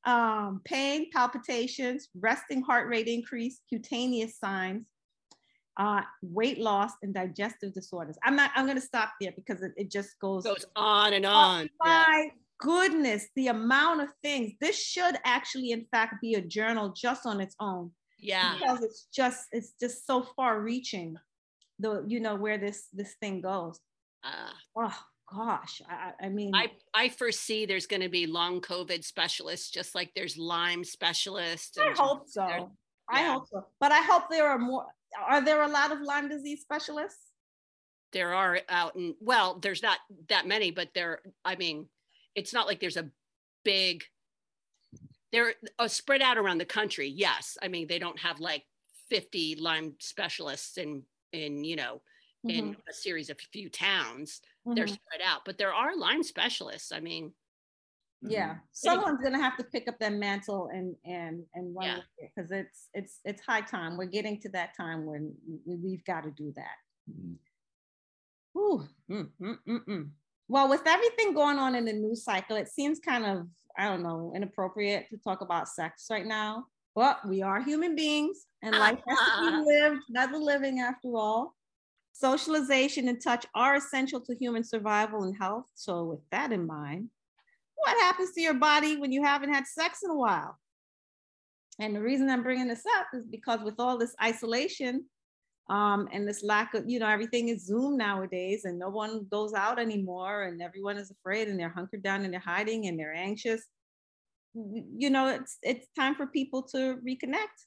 um, 0.05 0.61
pain, 0.65 1.09
palpitations, 1.11 2.09
resting 2.19 2.61
heart 2.61 2.87
rate 2.89 3.07
increase, 3.07 3.61
cutaneous 3.69 4.37
signs, 4.37 4.85
uh, 5.77 6.01
weight 6.21 6.59
loss, 6.59 6.91
and 7.01 7.13
digestive 7.13 7.73
disorders. 7.73 8.17
I'm 8.23 8.35
not. 8.35 8.51
I'm 8.55 8.65
going 8.65 8.77
to 8.77 8.85
stop 8.85 9.13
there 9.19 9.31
because 9.35 9.61
it, 9.61 9.71
it 9.77 9.91
just 9.91 10.19
goes 10.19 10.43
Goes 10.43 10.65
on 10.75 11.13
and 11.13 11.25
Oh 11.25 11.29
on. 11.29 11.61
Yeah. 11.63 11.69
my 11.79 12.29
goodness, 12.59 13.27
the 13.35 13.47
amount 13.47 14.01
of 14.01 14.09
things. 14.23 14.53
This 14.61 14.81
should 14.81 15.17
actually, 15.25 15.71
in 15.71 15.85
fact, 15.91 16.15
be 16.21 16.35
a 16.35 16.41
journal 16.41 16.93
just 16.95 17.25
on 17.25 17.41
its 17.41 17.55
own 17.59 17.91
Yeah. 18.25 18.55
because 18.59 18.83
it's 18.83 19.07
just 19.13 19.47
it's 19.51 19.73
just 19.79 20.05
so 20.05 20.23
far 20.35 20.59
reaching. 20.61 21.15
The 21.79 22.03
you 22.07 22.19
know 22.19 22.35
where 22.35 22.57
this 22.57 22.87
this 22.93 23.15
thing 23.21 23.41
goes. 23.41 23.79
Uh, 24.23 24.49
Oh 24.77 24.99
gosh, 25.33 25.81
I, 25.89 26.11
I 26.27 26.29
mean, 26.29 26.53
I, 26.53 26.71
I 26.93 27.09
foresee 27.09 27.65
there's 27.65 27.87
going 27.87 28.01
to 28.03 28.09
be 28.09 28.27
long 28.27 28.61
COVID 28.61 29.03
specialists, 29.03 29.71
just 29.71 29.95
like 29.95 30.11
there's 30.15 30.37
Lyme 30.37 30.83
specialists. 30.83 31.77
I 31.79 31.93
hope 31.97 32.29
so. 32.29 32.45
there's- 32.47 32.69
I 33.09 33.23
hope 33.23 33.47
so. 33.51 33.65
But 33.79 33.91
I 33.91 34.01
hope 34.01 34.29
there 34.29 34.47
are 34.47 34.57
more. 34.59 34.85
Are 35.27 35.41
there 35.41 35.61
a 35.61 35.67
lot 35.67 35.91
of 35.91 36.01
Lyme 36.01 36.27
disease 36.29 36.61
specialists? 36.61 37.21
There 38.13 38.33
are 38.33 38.59
out 38.69 38.95
and 38.95 39.15
well, 39.19 39.59
there's 39.59 39.83
not 39.83 39.97
that 40.29 40.47
many, 40.47 40.71
but 40.71 40.89
there, 40.95 41.21
I 41.43 41.55
mean, 41.55 41.87
it's 42.35 42.53
not 42.53 42.65
like 42.67 42.79
there's 42.79 42.97
a 42.97 43.09
big, 43.63 44.03
they're 45.35 45.53
uh, 45.79 45.87
spread 45.87 46.21
out 46.21 46.37
around 46.37 46.59
the 46.59 46.65
country. 46.65 47.09
Yes. 47.09 47.57
I 47.61 47.67
mean, 47.67 47.87
they 47.87 47.99
don't 47.99 48.17
have 48.19 48.39
like 48.39 48.63
50 49.09 49.57
Lyme 49.59 49.93
specialists 49.99 50.77
in, 50.77 51.03
in, 51.33 51.65
you 51.65 51.75
know, 51.75 52.01
in 52.47 52.73
Mhm, 52.73 52.77
a 52.89 52.93
series 52.93 53.29
of 53.29 53.37
few 53.51 53.69
towns. 53.69 54.41
They're 54.65 54.85
mhm. 54.85 54.93
spread 54.93 55.21
out, 55.21 55.41
but 55.45 55.57
there 55.57 55.73
are 55.73 55.97
Lyme 55.97 56.23
specialists. 56.23 56.93
I 56.93 57.01
mean, 57.01 57.33
Yeah, 58.21 58.59
someone's 58.71 59.21
gonna 59.21 59.41
have 59.41 59.57
to 59.57 59.63
pick 59.65 59.89
up 59.89 59.99
that 59.99 60.13
mantle 60.13 60.69
and 60.73 60.95
and 61.05 61.45
and 61.53 61.75
run 61.75 61.85
Yeah. 61.85 61.95
with 61.97 62.05
it 62.17 62.31
because 62.33 62.51
it's 62.51 62.89
it's 62.93 63.19
it's 63.25 63.41
high 63.41 63.61
time. 63.61 63.97
We're 63.97 64.05
getting 64.05 64.39
to 64.41 64.49
that 64.49 64.73
time 64.75 65.05
when 65.05 65.35
we, 65.65 65.75
we've 65.75 66.05
got 66.05 66.23
to 66.23 66.31
do 66.31 66.53
that. 66.53 66.77
Ooh, 68.57 68.87
mm, 69.09 69.29
mm, 69.41 69.59
mm, 69.67 69.85
mm. 69.85 70.09
Well, 70.47 70.69
with 70.69 70.83
everything 70.87 71.33
going 71.33 71.57
on 71.57 71.75
in 71.75 71.85
the 71.85 71.93
news 71.93 72.23
cycle, 72.23 72.55
it 72.55 72.69
seems 72.69 72.99
kind 72.99 73.25
of 73.25 73.47
I 73.77 73.89
don't 73.89 74.03
know 74.03 74.31
inappropriate 74.35 75.09
to 75.09 75.17
talk 75.17 75.41
about 75.41 75.67
sex 75.67 76.07
right 76.09 76.25
now. 76.25 76.65
But 76.95 77.27
we 77.27 77.41
are 77.41 77.61
human 77.61 77.95
beings, 77.95 78.45
and 78.61 78.73
life 78.79 78.99
has 79.07 79.19
to 79.19 79.51
be 79.51 79.65
lived, 79.65 80.01
not 80.09 80.31
the 80.31 80.39
living 80.39 80.79
after 80.79 81.15
all. 81.15 81.53
Socialization 82.13 83.09
and 83.09 83.21
touch 83.21 83.45
are 83.53 83.75
essential 83.75 84.21
to 84.21 84.35
human 84.35 84.63
survival 84.63 85.23
and 85.23 85.35
health. 85.35 85.65
So, 85.75 86.05
with 86.05 86.21
that 86.31 86.53
in 86.53 86.65
mind, 86.65 87.09
what 87.75 87.97
happens 87.97 88.31
to 88.33 88.41
your 88.41 88.53
body 88.53 88.95
when 88.95 89.11
you 89.11 89.23
haven't 89.23 89.53
had 89.53 89.67
sex 89.67 89.99
in 90.03 90.09
a 90.09 90.15
while? 90.15 90.57
And 91.79 91.93
the 91.93 92.01
reason 92.01 92.29
I'm 92.29 92.43
bringing 92.43 92.69
this 92.69 92.85
up 92.97 93.07
is 93.13 93.25
because 93.25 93.59
with 93.61 93.75
all 93.79 93.97
this 93.97 94.15
isolation 94.23 95.05
um, 95.67 96.07
and 96.11 96.27
this 96.27 96.43
lack 96.43 96.75
of, 96.75 96.87
you 96.87 96.99
know, 96.99 97.07
everything 97.07 97.49
is 97.49 97.65
Zoom 97.65 97.97
nowadays 97.97 98.65
and 98.65 98.77
no 98.77 98.89
one 98.89 99.25
goes 99.31 99.53
out 99.53 99.79
anymore 99.79 100.43
and 100.43 100.61
everyone 100.61 100.97
is 100.97 101.09
afraid 101.09 101.47
and 101.47 101.59
they're 101.59 101.69
hunkered 101.69 102.03
down 102.03 102.23
and 102.23 102.31
they're 102.31 102.39
hiding 102.39 102.87
and 102.87 102.99
they're 102.99 103.13
anxious. 103.13 103.63
You 104.53 105.09
know, 105.09 105.27
it's 105.27 105.57
it's 105.63 105.87
time 105.97 106.15
for 106.15 106.27
people 106.27 106.61
to 106.73 106.97
reconnect. 107.05 107.65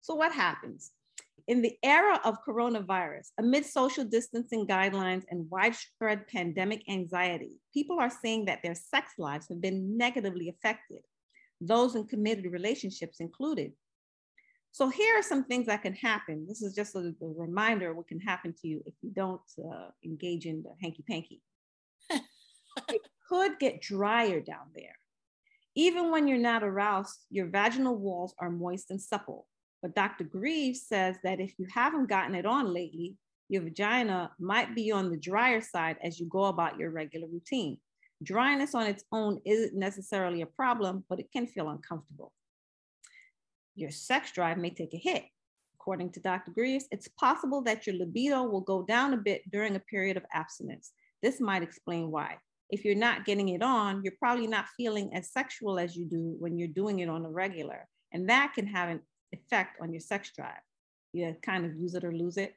So 0.00 0.14
what 0.14 0.32
happens? 0.32 0.90
In 1.46 1.62
the 1.62 1.78
era 1.84 2.20
of 2.24 2.44
coronavirus, 2.44 3.28
amid 3.38 3.64
social 3.64 4.04
distancing 4.04 4.66
guidelines 4.66 5.22
and 5.30 5.48
widespread 5.48 6.26
pandemic 6.26 6.82
anxiety, 6.88 7.52
people 7.72 8.00
are 8.00 8.10
saying 8.10 8.46
that 8.46 8.58
their 8.64 8.74
sex 8.74 9.12
lives 9.18 9.46
have 9.48 9.60
been 9.60 9.96
negatively 9.96 10.48
affected, 10.48 11.02
those 11.60 11.94
in 11.94 12.06
committed 12.08 12.46
relationships 12.46 13.20
included. 13.20 13.72
So 14.76 14.90
here 14.90 15.18
are 15.18 15.22
some 15.22 15.42
things 15.42 15.68
that 15.68 15.80
can 15.80 15.94
happen. 15.94 16.44
This 16.46 16.60
is 16.60 16.74
just 16.74 16.94
a, 16.96 17.14
a 17.22 17.32
reminder 17.34 17.90
of 17.90 17.96
what 17.96 18.08
can 18.08 18.20
happen 18.20 18.54
to 18.60 18.68
you 18.68 18.82
if 18.84 18.92
you 19.00 19.10
don't 19.10 19.40
uh, 19.58 19.88
engage 20.04 20.44
in 20.44 20.62
the 20.62 20.74
hanky 20.82 21.02
panky. 21.08 21.40
it 22.10 23.00
could 23.26 23.58
get 23.58 23.80
drier 23.80 24.38
down 24.38 24.66
there. 24.74 24.98
Even 25.76 26.10
when 26.10 26.28
you're 26.28 26.36
not 26.36 26.62
aroused, 26.62 27.20
your 27.30 27.46
vaginal 27.46 27.96
walls 27.96 28.34
are 28.38 28.50
moist 28.50 28.90
and 28.90 29.00
supple. 29.00 29.46
But 29.80 29.94
Dr. 29.94 30.24
Greaves 30.24 30.82
says 30.82 31.16
that 31.24 31.40
if 31.40 31.54
you 31.56 31.66
haven't 31.74 32.10
gotten 32.10 32.34
it 32.34 32.44
on 32.44 32.74
lately, 32.74 33.14
your 33.48 33.62
vagina 33.62 34.30
might 34.38 34.74
be 34.74 34.92
on 34.92 35.08
the 35.08 35.16
drier 35.16 35.62
side 35.62 35.96
as 36.02 36.20
you 36.20 36.26
go 36.26 36.44
about 36.44 36.78
your 36.78 36.90
regular 36.90 37.28
routine. 37.28 37.78
Dryness 38.22 38.74
on 38.74 38.86
its 38.86 39.04
own 39.10 39.40
isn't 39.46 39.74
necessarily 39.74 40.42
a 40.42 40.46
problem, 40.46 41.02
but 41.08 41.18
it 41.18 41.32
can 41.32 41.46
feel 41.46 41.70
uncomfortable. 41.70 42.30
Your 43.76 43.90
sex 43.90 44.32
drive 44.32 44.58
may 44.58 44.70
take 44.70 44.94
a 44.94 44.98
hit. 44.98 45.24
According 45.78 46.10
to 46.12 46.20
Dr. 46.20 46.50
Greaves, 46.50 46.88
it's 46.90 47.08
possible 47.08 47.62
that 47.62 47.86
your 47.86 47.94
libido 47.94 48.42
will 48.42 48.62
go 48.62 48.82
down 48.82 49.12
a 49.12 49.18
bit 49.18 49.42
during 49.52 49.76
a 49.76 49.80
period 49.80 50.16
of 50.16 50.24
abstinence. 50.32 50.92
This 51.22 51.40
might 51.40 51.62
explain 51.62 52.10
why. 52.10 52.38
If 52.70 52.84
you're 52.84 52.96
not 52.96 53.24
getting 53.24 53.50
it 53.50 53.62
on, 53.62 54.02
you're 54.02 54.14
probably 54.18 54.46
not 54.48 54.66
feeling 54.76 55.14
as 55.14 55.30
sexual 55.30 55.78
as 55.78 55.94
you 55.94 56.06
do 56.06 56.34
when 56.40 56.58
you're 56.58 56.68
doing 56.68 56.98
it 57.00 57.08
on 57.08 57.24
a 57.24 57.30
regular. 57.30 57.86
And 58.12 58.28
that 58.28 58.54
can 58.54 58.66
have 58.66 58.88
an 58.88 59.00
effect 59.30 59.80
on 59.80 59.92
your 59.92 60.00
sex 60.00 60.32
drive. 60.34 60.60
You 61.12 61.36
kind 61.42 61.64
of 61.64 61.76
use 61.76 61.94
it 61.94 62.02
or 62.02 62.12
lose 62.12 62.38
it. 62.38 62.54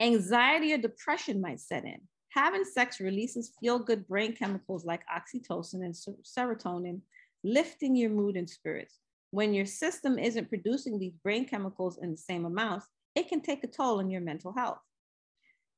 Anxiety 0.00 0.74
or 0.74 0.78
depression 0.78 1.40
might 1.40 1.60
set 1.60 1.84
in. 1.84 2.00
Having 2.28 2.64
sex 2.64 3.00
releases 3.00 3.52
feel 3.60 3.78
good 3.78 4.06
brain 4.06 4.34
chemicals 4.36 4.84
like 4.84 5.02
oxytocin 5.06 5.84
and 5.84 5.94
serotonin, 5.94 7.00
lifting 7.42 7.96
your 7.96 8.10
mood 8.10 8.36
and 8.36 8.48
spirits. 8.48 8.98
When 9.34 9.52
your 9.52 9.66
system 9.66 10.16
isn't 10.16 10.48
producing 10.48 10.96
these 10.96 11.16
brain 11.16 11.44
chemicals 11.44 11.98
in 12.00 12.12
the 12.12 12.16
same 12.16 12.44
amounts, 12.44 12.86
it 13.16 13.26
can 13.26 13.40
take 13.40 13.64
a 13.64 13.66
toll 13.66 13.98
on 13.98 14.08
your 14.08 14.20
mental 14.20 14.52
health. 14.52 14.78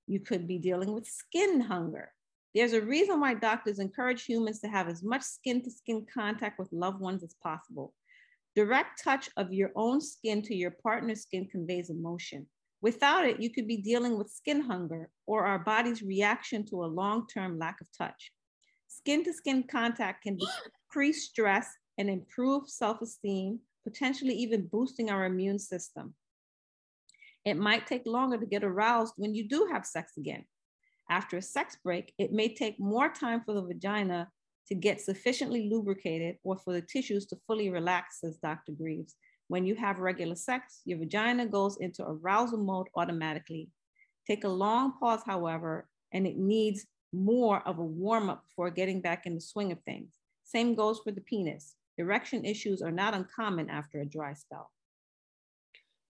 You 0.07 0.21
could 0.21 0.47
be 0.47 0.59
dealing 0.59 0.93
with 0.93 1.07
skin 1.07 1.63
hunger. 1.63 2.13
There's 2.55 2.75
a 2.75 2.83
reason 2.83 3.19
why 3.19 3.33
doctors 3.33 3.79
encourage 3.79 4.27
humans 4.27 4.61
to 4.61 4.69
have 4.69 4.89
as 4.89 5.03
much 5.03 5.23
skin 5.23 5.63
to 5.63 5.71
skin 5.71 6.05
contact 6.13 6.59
with 6.59 6.71
loved 6.71 7.01
ones 7.01 7.25
as 7.25 7.35
possible. 7.43 7.95
Direct 8.55 9.03
touch 9.03 9.31
of 9.39 9.55
your 9.55 9.71
own 9.75 10.03
skin 10.03 10.43
to 10.43 10.55
your 10.55 10.73
partner's 10.83 11.23
skin 11.23 11.49
conveys 11.51 11.89
emotion. 11.89 12.47
Without 12.83 13.25
it, 13.25 13.41
you 13.41 13.49
could 13.49 13.67
be 13.67 13.79
dealing 13.79 14.19
with 14.19 14.29
skin 14.29 14.61
hunger 14.61 15.09
or 15.27 15.47
our 15.47 15.61
body's 15.61 16.03
reaction 16.03 16.67
to 16.67 16.85
a 16.85 16.93
long 17.01 17.27
term 17.27 17.59
lack 17.59 17.81
of 17.81 17.87
touch. 17.97 18.33
Skin 18.87 19.25
to 19.25 19.33
skin 19.33 19.63
contact 19.63 20.25
can 20.25 20.37
decrease 20.37 21.25
stress 21.25 21.71
and 21.99 22.11
improve 22.11 22.69
self 22.69 23.03
esteem, 23.03 23.61
potentially 23.85 24.35
even 24.35 24.67
boosting 24.67 25.11
our 25.11 25.25
immune 25.25 25.59
system. 25.59 26.15
It 27.45 27.57
might 27.57 27.87
take 27.87 28.07
longer 28.07 28.39
to 28.39 28.47
get 28.47 28.65
aroused 28.65 29.15
when 29.17 29.35
you 29.35 29.49
do 29.49 29.69
have 29.73 29.87
sex 29.87 30.17
again. 30.17 30.45
After 31.09 31.37
a 31.37 31.43
sex 31.43 31.77
break, 31.83 32.13
it 32.19 32.33
may 32.33 32.53
take 32.53 32.81
more 32.81 33.09
time 33.09 33.43
for 33.45 33.55
the 33.55 33.63
vagina 33.63 34.29
to 34.69 34.75
get 34.75 35.01
sufficiently 35.01 35.69
lubricated 35.71 36.39
or 36.43 36.57
for 36.57 36.73
the 36.73 36.83
tissues 36.83 37.27
to 37.27 37.39
fully 37.47 37.71
relax, 37.71 38.21
says 38.21 38.39
Dr. 38.39 38.73
Greaves. 38.73 39.15
When 39.49 39.65
you 39.65 39.77
have 39.77 40.01
regular 40.01 40.35
sex, 40.35 40.81
your 40.85 40.99
vagina 40.99 41.47
goes 41.47 41.77
into 41.77 42.05
arousal 42.05 42.59
mode 42.59 42.89
automatically. 42.97 43.71
Take 44.27 44.43
a 44.43 44.49
long 44.49 44.95
pause, 44.99 45.21
however, 45.25 45.89
and 46.13 46.27
it 46.27 46.37
needs 46.37 46.85
more 47.13 47.61
of 47.61 47.79
a 47.79 47.85
warm 47.85 48.29
up 48.29 48.43
before 48.49 48.71
getting 48.71 49.01
back 49.01 49.25
in 49.25 49.37
the 49.37 49.41
swing 49.41 49.71
of 49.71 49.81
things. 49.83 50.15
Same 50.43 50.75
goes 50.75 50.99
for 50.99 51.13
the 51.13 51.21
penis. 51.21 51.77
Erection 51.99 52.45
issues 52.45 52.83
are 52.83 52.91
not 52.91 53.15
uncommon 53.15 53.71
after 53.71 54.01
a 54.01 54.07
dry 54.07 54.35
spell. 54.35 54.71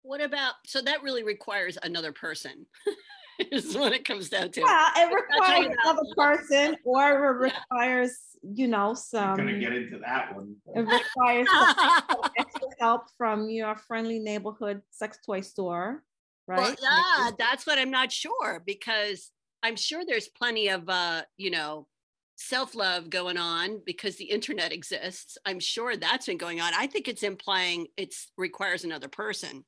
What 0.02 0.20
about, 0.20 0.54
so 0.66 0.80
that 0.82 1.02
really 1.02 1.24
requires 1.24 1.78
another 1.82 2.12
person, 2.12 2.66
is 3.52 3.76
what 3.76 3.92
it 3.92 4.04
comes 4.04 4.28
down 4.28 4.50
to. 4.52 4.60
Yeah, 4.60 4.88
it 4.96 5.14
requires 5.34 5.66
another 5.82 6.02
person 6.16 6.76
or 6.84 7.12
it 7.12 7.52
requires, 7.70 8.16
you 8.42 8.68
know, 8.68 8.90
I'm 8.90 8.96
some, 8.96 9.36
gonna 9.36 9.58
get 9.58 9.72
into 9.72 9.98
that 9.98 10.34
one. 10.34 10.56
It 10.74 10.80
requires 10.80 11.48
extra 12.38 12.68
help 12.80 13.02
from 13.18 13.48
your 13.48 13.76
friendly 13.76 14.18
neighborhood 14.18 14.82
sex 14.90 15.18
toy 15.24 15.40
store, 15.40 16.04
Well, 16.46 16.58
right? 16.58 16.78
yeah, 16.80 17.30
that's 17.38 17.66
what 17.66 17.78
I'm 17.78 17.90
not 17.90 18.12
sure 18.12 18.62
because 18.64 19.30
I'm 19.62 19.76
sure 19.76 20.04
there's 20.06 20.28
plenty 20.28 20.68
of 20.68 20.88
uh, 20.88 21.22
you 21.36 21.50
know, 21.50 21.88
self-love 22.36 23.10
going 23.10 23.36
on 23.38 23.80
because 23.84 24.16
the 24.16 24.24
internet 24.24 24.72
exists. 24.72 25.38
I'm 25.44 25.60
sure 25.60 25.96
that's 25.96 26.26
been 26.26 26.36
going 26.38 26.60
on. 26.60 26.72
I 26.74 26.86
think 26.86 27.08
it's 27.08 27.22
implying 27.22 27.88
it 27.96 28.14
requires 28.36 28.84
another 28.84 29.08
person. 29.08 29.64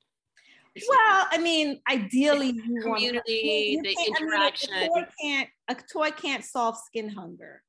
Well, 0.89 1.27
I 1.31 1.39
mean, 1.39 1.81
ideally, 1.91 2.49
you 2.51 2.83
want 2.87 3.01
community, 3.01 3.81
the 3.83 3.97
interaction. 4.07 4.73
a 4.75 4.87
toy 4.87 5.07
can't 5.21 5.49
a 5.69 5.75
toy 5.75 6.11
can't 6.13 6.45
solve 6.45 6.77
skin 6.87 7.09
hunger. 7.09 7.63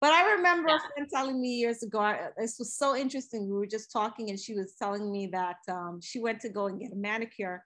But 0.00 0.12
I 0.12 0.32
remember 0.34 0.68
Yeah. 0.68 0.76
a 0.76 0.80
friend 0.80 1.08
telling 1.12 1.40
me 1.40 1.56
years 1.56 1.82
ago. 1.82 1.98
I, 1.98 2.28
this 2.38 2.58
was 2.58 2.74
so 2.74 2.96
interesting. 2.96 3.46
We 3.46 3.52
were 3.52 3.66
just 3.66 3.90
talking, 3.92 4.30
and 4.30 4.38
she 4.38 4.54
was 4.54 4.74
telling 4.78 5.10
me 5.10 5.26
that 5.32 5.56
um, 5.68 6.00
she 6.02 6.20
went 6.20 6.40
to 6.42 6.48
go 6.48 6.66
and 6.66 6.80
get 6.80 6.92
a 6.92 6.96
manicure 6.96 7.64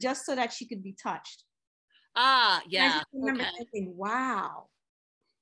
just 0.00 0.24
so 0.24 0.34
that 0.34 0.52
she 0.52 0.66
could 0.66 0.82
be 0.82 0.94
touched. 1.02 1.44
ah, 2.16 2.56
And 2.58 2.64
I 2.64 2.68
yeah. 2.70 3.02
remember 3.12 3.42
okay. 3.42 3.50
thinking, 3.58 3.96
wow, 3.96 4.68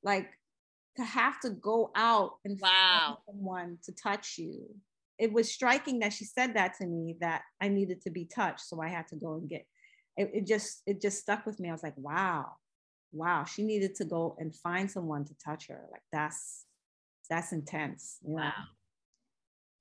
like 0.02 0.30
to 0.96 1.04
have 1.04 1.40
to 1.40 1.50
go 1.50 1.90
out 1.94 2.32
and 2.44 2.58
find 2.58 3.16
someone 3.26 3.78
to 3.84 3.92
touch 3.92 4.38
you. 4.38 4.66
It 5.18 5.32
was 5.32 5.50
striking 5.50 6.00
that 6.00 6.12
she 6.12 6.24
said 6.24 6.54
that 6.54 6.74
to 6.78 6.86
me 6.86 7.16
that 7.20 7.42
I 7.60 7.68
needed 7.68 8.02
to 8.02 8.10
be 8.10 8.26
touched, 8.26 8.60
so 8.60 8.82
I 8.82 8.88
had 8.88 9.08
to 9.08 9.16
go 9.16 9.34
and 9.34 9.48
get. 9.48 9.66
It, 10.16 10.30
it 10.32 10.46
just 10.46 10.82
it 10.86 11.00
just 11.00 11.20
stuck 11.20 11.44
with 11.46 11.60
me. 11.60 11.68
I 11.68 11.72
was 11.72 11.82
like, 11.82 11.96
wow, 11.96 12.52
wow. 13.12 13.44
She 13.44 13.62
needed 13.62 13.94
to 13.96 14.04
go 14.04 14.36
and 14.38 14.54
find 14.54 14.90
someone 14.90 15.24
to 15.26 15.34
touch 15.44 15.68
her. 15.68 15.86
Like 15.90 16.02
that's 16.12 16.64
that's 17.30 17.52
intense. 17.52 18.18
You 18.26 18.36
know? 18.36 18.42
Wow. 18.42 18.52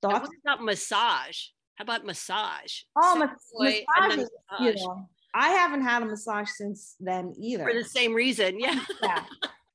Thoughts? 0.02 0.28
what 0.28 0.54
about 0.54 0.64
massage? 0.64 1.38
How 1.76 1.82
about 1.82 2.04
massage? 2.06 2.80
Oh, 2.96 3.18
Sex 3.18 3.32
mas- 3.58 3.72
toy 3.72 3.84
and 3.96 4.20
you 4.60 4.72
massage. 4.72 4.82
know, 4.82 5.08
I 5.34 5.48
haven't 5.50 5.82
had 5.82 6.02
a 6.02 6.06
massage 6.06 6.48
since 6.50 6.96
then 6.98 7.34
either. 7.38 7.64
For 7.64 7.74
the 7.74 7.84
same 7.84 8.14
reason. 8.14 8.58
Yeah. 8.60 8.80
yeah. 9.02 9.24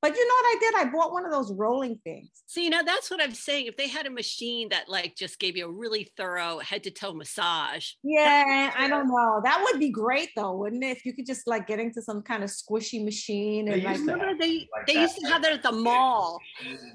But 0.02 0.16
you 0.16 0.26
know 0.28 0.34
what 0.34 0.46
I 0.46 0.56
did? 0.58 0.74
I 0.74 0.90
bought 0.90 1.12
one 1.12 1.24
of 1.24 1.30
those 1.30 1.52
rolling 1.52 1.96
things. 2.02 2.28
See, 2.46 2.68
now 2.68 2.82
that's 2.82 3.08
what 3.08 3.22
I'm 3.22 3.32
saying. 3.34 3.66
If 3.66 3.76
they 3.76 3.86
had 3.86 4.04
a 4.04 4.10
machine 4.10 4.68
that 4.70 4.88
like 4.88 5.14
just 5.14 5.38
gave 5.38 5.56
you 5.56 5.66
a 5.66 5.70
really 5.70 6.10
thorough 6.16 6.58
head 6.58 6.82
to 6.82 6.90
toe 6.90 7.14
massage, 7.14 7.90
Yeah, 8.02 8.72
I 8.76 8.88
don't 8.88 9.06
know. 9.06 9.40
That 9.44 9.62
would 9.64 9.78
be 9.78 9.90
great 9.90 10.30
though, 10.34 10.56
wouldn't 10.56 10.82
it? 10.82 10.96
If 10.96 11.06
you 11.06 11.14
could 11.14 11.24
just 11.26 11.46
like 11.46 11.68
get 11.68 11.78
into 11.78 12.02
some 12.02 12.20
kind 12.20 12.42
of 12.42 12.50
squishy 12.50 13.04
machine 13.04 13.66
They 13.66 13.74
and 13.74 13.84
like 13.84 13.96
used 13.98 14.08
to 14.08 14.12
remember 14.14 14.38
they 14.44 14.68
like 14.76 14.86
they 14.88 14.94
that, 14.94 15.02
used 15.02 15.18
to 15.20 15.26
have 15.28 15.40
that 15.42 15.52
at 15.52 15.62
the 15.62 15.70
mall. 15.72 16.40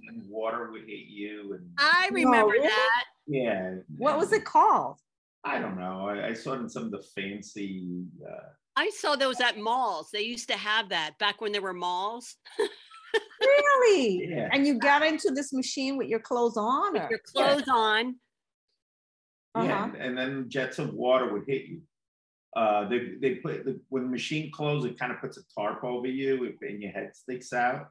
And 0.09 0.23
water 0.27 0.69
would 0.71 0.81
hit 0.81 1.07
you 1.07 1.53
and 1.53 1.69
I 1.77 2.09
No, 2.11 2.15
remember 2.15 2.51
really? 2.51 2.67
that. 2.67 3.03
yeah. 3.25 3.75
what 3.97 4.17
was 4.17 4.33
it 4.33 4.43
called? 4.43 4.97
I 5.45 5.59
don't 5.59 5.79
know. 5.79 6.09
I, 6.09 6.27
I 6.27 6.33
saw 6.33 6.53
it 6.55 6.59
in 6.59 6.67
some 6.69 6.83
of 6.83 6.91
the 6.91 7.03
fancy 7.15 8.03
uh, 8.21 8.49
I 8.75 8.91
saw 8.91 9.15
those 9.15 9.41
at 9.41 9.57
malls. 9.57 10.09
They 10.13 10.21
used 10.21 10.49
to 10.49 10.57
have 10.57 10.89
that 10.89 11.17
back 11.17 11.41
when 11.41 11.51
there 11.51 11.63
were 11.63 11.73
malls 11.73 12.35
Really? 13.39 14.29
Yeah. 14.29 14.49
And 14.51 14.65
you 14.65 14.79
got 14.79 15.03
into 15.03 15.31
this 15.31 15.53
machine 15.53 15.97
with 15.97 16.07
your 16.07 16.19
clothes 16.19 16.57
on? 16.57 16.93
with 16.93 17.03
Or? 17.03 17.07
your 17.09 17.19
clothes 17.19 17.67
on. 17.71 18.15
Uh-huh. 19.55 19.65
Yeah, 19.65 19.83
and, 19.85 19.95
and 19.95 20.17
then 20.17 20.45
jets 20.49 20.79
of 20.79 20.93
water 20.93 21.31
would 21.33 21.43
hit 21.47 21.65
you. 21.65 21.81
Uh, 22.55 22.87
they 22.89 23.13
they 23.21 23.35
put 23.35 23.65
the, 23.65 23.79
when 23.89 24.03
the 24.03 24.09
machine 24.09 24.51
closes, 24.51 24.91
it 24.91 24.99
kind 24.99 25.11
of 25.11 25.19
puts 25.19 25.37
a 25.37 25.41
tarp 25.55 25.83
over 25.83 26.07
you, 26.07 26.43
if, 26.45 26.55
and 26.61 26.81
your 26.81 26.91
head 26.91 27.15
sticks 27.15 27.53
out, 27.53 27.87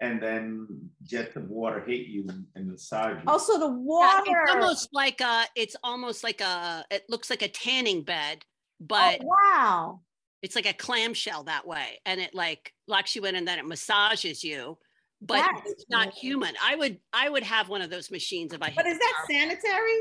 and 0.00 0.22
then 0.22 0.66
jets 1.02 1.36
of 1.36 1.48
water 1.48 1.82
hit 1.86 2.06
you 2.06 2.24
and, 2.28 2.44
and 2.54 2.70
massage 2.70 3.16
you. 3.22 3.30
Also, 3.30 3.58
the 3.58 3.66
Yeah, 3.66 3.76
water. 3.76 4.22
it's 4.26 4.50
almost 4.50 4.88
like 4.92 5.20
a 5.20 5.44
it's 5.54 5.76
almost 5.82 6.24
like 6.24 6.40
a 6.40 6.84
it 6.90 7.04
looks 7.08 7.30
like 7.30 7.42
a 7.42 7.48
tanning 7.48 8.02
bed, 8.02 8.44
Oh, 8.80 8.86
but 8.86 9.20
wow. 9.22 10.00
It's 10.42 10.56
like 10.56 10.66
a 10.66 10.72
clamshell 10.74 11.44
that 11.44 11.66
way. 11.66 12.00
And 12.04 12.20
it 12.20 12.34
like 12.34 12.74
locks 12.86 13.14
you 13.16 13.24
in 13.24 13.36
and 13.36 13.46
then 13.46 13.58
it 13.58 13.64
massages 13.66 14.42
you. 14.44 14.78
But 15.20 15.36
That's 15.54 15.70
it's 15.70 15.84
not 15.88 16.12
human. 16.12 16.54
I 16.62 16.74
would 16.74 16.98
I 17.12 17.28
would 17.28 17.44
have 17.44 17.68
one 17.68 17.80
of 17.80 17.90
those 17.90 18.10
machines 18.10 18.52
if 18.52 18.60
I 18.60 18.72
But 18.74 18.86
is 18.86 18.98
that 18.98 19.14
power. 19.18 19.26
sanitary? 19.30 20.00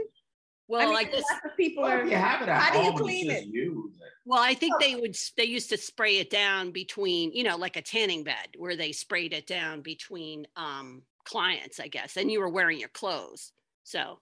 well 0.67 0.81
I 0.81 0.85
mean, 0.85 0.95
I 0.95 1.03
guess 1.03 1.23
people 1.57 1.83
Well, 1.83 1.91
are. 1.99 2.05
you 2.05 2.15
have 2.15 2.41
it 2.41 2.49
at 2.49 2.59
how 2.59 2.73
do 2.73 2.85
you 2.85 2.93
clean 2.97 3.29
it? 3.29 3.45
use 3.45 3.93
it. 4.01 4.07
Well, 4.25 4.41
I 4.41 4.53
think 4.55 4.73
Oh. 4.75 4.79
they 4.79 4.95
would, 4.95 5.15
they 5.37 5.43
used 5.45 5.69
to 5.69 5.77
spray 5.77 6.17
it 6.17 6.29
down 6.29 6.71
between, 6.71 7.31
you 7.33 7.43
know, 7.43 7.57
like 7.57 7.75
a 7.75 7.81
tanning 7.81 8.23
bed 8.23 8.49
where 8.57 8.75
they 8.75 8.91
sprayed 8.91 9.33
it 9.33 9.47
down 9.47 9.81
between 9.81 10.45
um, 10.55 11.01
clients, 11.25 11.79
I 11.79 11.87
guess. 11.87 12.17
And 12.17 12.31
you 12.31 12.39
were 12.39 12.49
wearing 12.49 12.79
your 12.79 12.89
clothes. 12.89 13.51
So, 13.83 14.19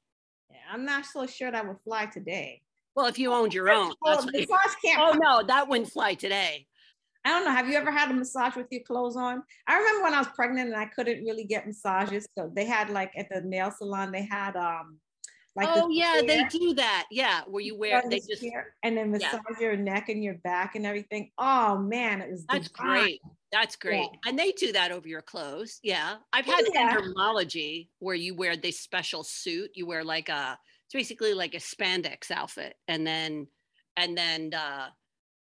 Yeah, 0.50 0.58
I'm 0.72 0.86
not 0.86 1.06
so 1.06 1.28
sure 1.28 1.52
that 1.52 1.68
would 1.68 1.80
fly 1.82 2.06
today. 2.08 2.62
Well, 3.00 3.08
if 3.08 3.18
you 3.18 3.32
owned 3.34 3.54
your 3.54 3.70
own, 3.70 3.94
Oh, 4.04 4.16
that's 4.16 4.26
you- 4.26 4.42
massage 4.42 4.76
oh 5.00 5.18
no, 5.22 5.42
that 5.48 5.70
wouldn't 5.70 5.90
fly 5.90 6.16
today. 6.16 6.68
I 7.24 7.30
don't 7.30 7.46
know. 7.46 7.52
Have 7.52 7.70
you 7.70 7.76
ever 7.76 7.92
had 7.92 8.12
a 8.12 8.14
massage 8.14 8.56
with 8.56 8.68
your 8.72 8.82
clothes 8.84 9.16
on? 9.16 9.42
I 9.68 9.78
remember 9.78 10.04
when 10.04 10.14
I 10.14 10.20
was 10.20 10.28
pregnant 10.36 10.70
and 10.70 10.76
I 10.78 10.86
couldn't 10.86 11.24
really 11.24 11.46
get 11.46 11.66
massages. 11.66 12.28
So 12.38 12.52
they 12.54 12.66
had 12.66 12.90
like 12.90 13.12
at 13.18 13.28
the 13.30 13.42
nail 13.42 13.72
salon, 13.72 14.12
they 14.12 14.24
had 14.24 14.56
um 14.58 15.00
like 15.56 15.70
oh 15.72 15.90
yeah, 15.90 16.22
they 16.26 16.44
do 16.46 16.74
that. 16.74 17.06
Yeah, 17.10 17.42
where 17.48 17.62
you 17.64 17.78
wear, 17.78 18.02
they 18.10 18.20
just, 18.20 18.44
and 18.84 18.98
then 18.98 19.14
yeah. 19.14 19.32
massage 19.32 19.60
your 19.62 19.76
neck 19.78 20.10
and 20.10 20.22
your 20.24 20.36
back 20.44 20.76
and 20.76 20.86
everything. 20.86 21.32
Oh 21.38 21.78
man, 21.78 22.22
it 22.22 22.32
was 22.32 22.46
that's 22.50 22.70
divine. 22.70 23.02
great. 23.02 23.22
That's 23.52 23.76
great. 23.76 24.08
And 24.28 24.38
they 24.38 24.52
do 24.52 24.72
that 24.74 24.92
over 24.92 25.08
your 25.08 25.24
clothes. 25.24 25.80
Yeah. 25.82 26.18
I've 26.32 26.46
had 26.46 26.66
Oh, 26.68 26.72
Yeah. 26.74 26.96
endermology 26.98 27.88
where 27.98 28.16
you 28.16 28.36
wear 28.36 28.56
this 28.56 28.80
special 28.80 29.24
suit. 29.24 29.72
You 29.74 29.88
wear 29.88 30.04
like 30.04 30.30
a, 30.30 30.58
it's 30.90 30.94
basically 30.94 31.34
like 31.36 31.54
a 31.54 31.58
spandex 31.58 32.32
outfit. 32.32 32.74
And 32.88 33.06
then, 33.06 33.48
and 33.96 34.18
then, 34.18 34.54
uh, 34.54 34.88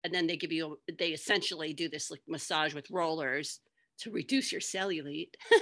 and 0.04 0.14
then 0.14 0.28
they 0.28 0.36
give 0.36 0.52
you, 0.52 0.78
they 1.00 1.10
essentially 1.10 1.74
do 1.74 1.88
this 1.90 2.12
like 2.12 2.22
massage 2.28 2.74
with 2.74 2.92
rollers 2.92 3.62
to 4.00 4.12
reduce 4.12 4.52
your 4.52 4.62
cellulite. 4.62 5.34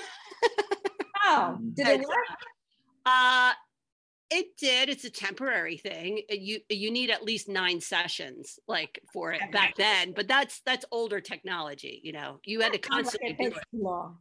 Oh, 1.28 1.58
did 1.74 1.88
it 1.88 2.00
work? 2.02 2.38
Uh, 3.06 3.54
it 4.30 4.58
did. 4.58 4.89
It's 4.89 5.06
a 5.06 5.10
temporary 5.10 5.78
thing. 5.78 6.21
You 6.30 6.60
you 6.69 6.91
need 6.91 7.10
at 7.10 7.24
least 7.24 7.50
nine 7.50 7.82
sessions, 7.82 8.60
like 8.67 9.00
for 9.12 9.34
it 9.34 9.41
back 9.52 9.76
then. 9.76 10.13
But 10.15 10.28
that's 10.28 10.62
that's 10.65 10.86
older 10.91 11.19
technology. 11.19 12.00
You 12.04 12.13
know, 12.13 12.39
you 12.43 12.62
had 12.62 12.74
to 12.74 12.80
Sounds 12.80 13.13
like 13.13 13.21
constantly 13.21 13.30
it 13.32 13.38
do 13.38 13.43
takes 13.45 13.58
it. 13.58 13.63
too 13.76 13.84
long. 13.84 14.17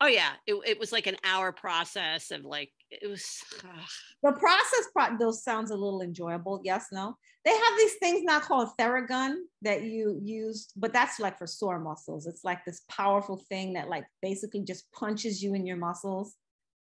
Oh 0.00 0.06
yeah, 0.06 0.32
it, 0.46 0.54
it 0.66 0.78
was 0.78 0.92
like 0.92 1.06
an 1.06 1.16
hour 1.24 1.50
process 1.52 2.30
of 2.30 2.44
like 2.44 2.72
it 3.02 3.08
was. 3.08 3.24
ugh. 3.64 3.88
The 4.22 4.32
process 4.32 4.86
pro- 4.92 5.16
those 5.18 5.42
sounds 5.42 5.70
a 5.70 5.74
little 5.76 6.02
enjoyable. 6.02 6.60
Yes, 6.64 6.86
no. 6.92 7.16
They 7.44 7.50
have 7.50 7.76
these 7.78 7.94
things 7.96 8.22
now 8.22 8.38
called 8.40 8.68
Theragun 8.78 9.34
that 9.62 9.82
you 9.82 10.20
use, 10.22 10.68
but 10.76 10.92
that's 10.92 11.18
like 11.18 11.38
for 11.38 11.46
sore 11.46 11.80
muscles. 11.80 12.26
It's 12.26 12.44
like 12.44 12.64
this 12.64 12.82
powerful 12.88 13.38
thing 13.48 13.72
that 13.72 13.88
like 13.88 14.04
basically 14.20 14.62
just 14.62 14.90
punches 14.92 15.42
you 15.42 15.54
in 15.54 15.66
your 15.66 15.76
muscles. 15.76 16.36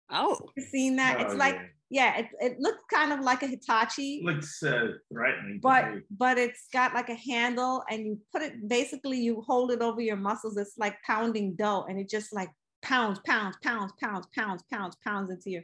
Oh, 0.10 0.38
You 0.58 0.64
seen 0.64 0.98
that? 0.98 1.22
it's 1.22 1.34
Oh, 1.34 1.38
like 1.38 1.56
yeah. 1.90 2.16
yeah, 2.16 2.18
it, 2.20 2.28
it 2.42 2.60
looks 2.60 2.84
kind 2.92 3.14
of 3.14 3.22
like 3.22 3.44
a 3.44 3.48
Hitachi, 3.48 4.22
looks 4.26 4.62
uh, 4.62 4.88
threatening. 5.14 5.60
but 5.64 5.86
but 6.18 6.38
it's 6.38 6.68
got 6.74 6.94
like 6.94 7.08
a 7.08 7.16
handle 7.16 7.82
and 7.90 8.06
you 8.06 8.20
put 8.34 8.42
it 8.42 8.68
basically 8.68 9.20
you 9.20 9.42
hold 9.48 9.72
it 9.72 9.82
over 9.82 10.02
your 10.02 10.18
muscles. 10.18 10.58
It's 10.58 10.78
like 10.78 10.98
pounding 11.08 11.56
dough 11.56 11.86
and 11.88 11.98
it 11.98 12.10
just 12.10 12.34
like 12.34 12.50
pounds, 12.82 13.20
pounds, 13.26 13.56
pounds, 13.64 13.94
pounds, 14.04 14.28
pounds, 14.36 14.64
pounds, 14.70 14.98
pounds 15.02 15.32
into 15.32 15.50
your. 15.52 15.64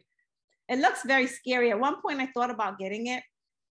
It 0.69 0.79
looks 0.79 1.03
very 1.05 1.27
scary. 1.27 1.71
At 1.71 1.79
one 1.79 2.01
point, 2.01 2.19
I 2.19 2.27
thought 2.27 2.49
about 2.51 2.77
getting 2.77 3.07
it, 3.07 3.23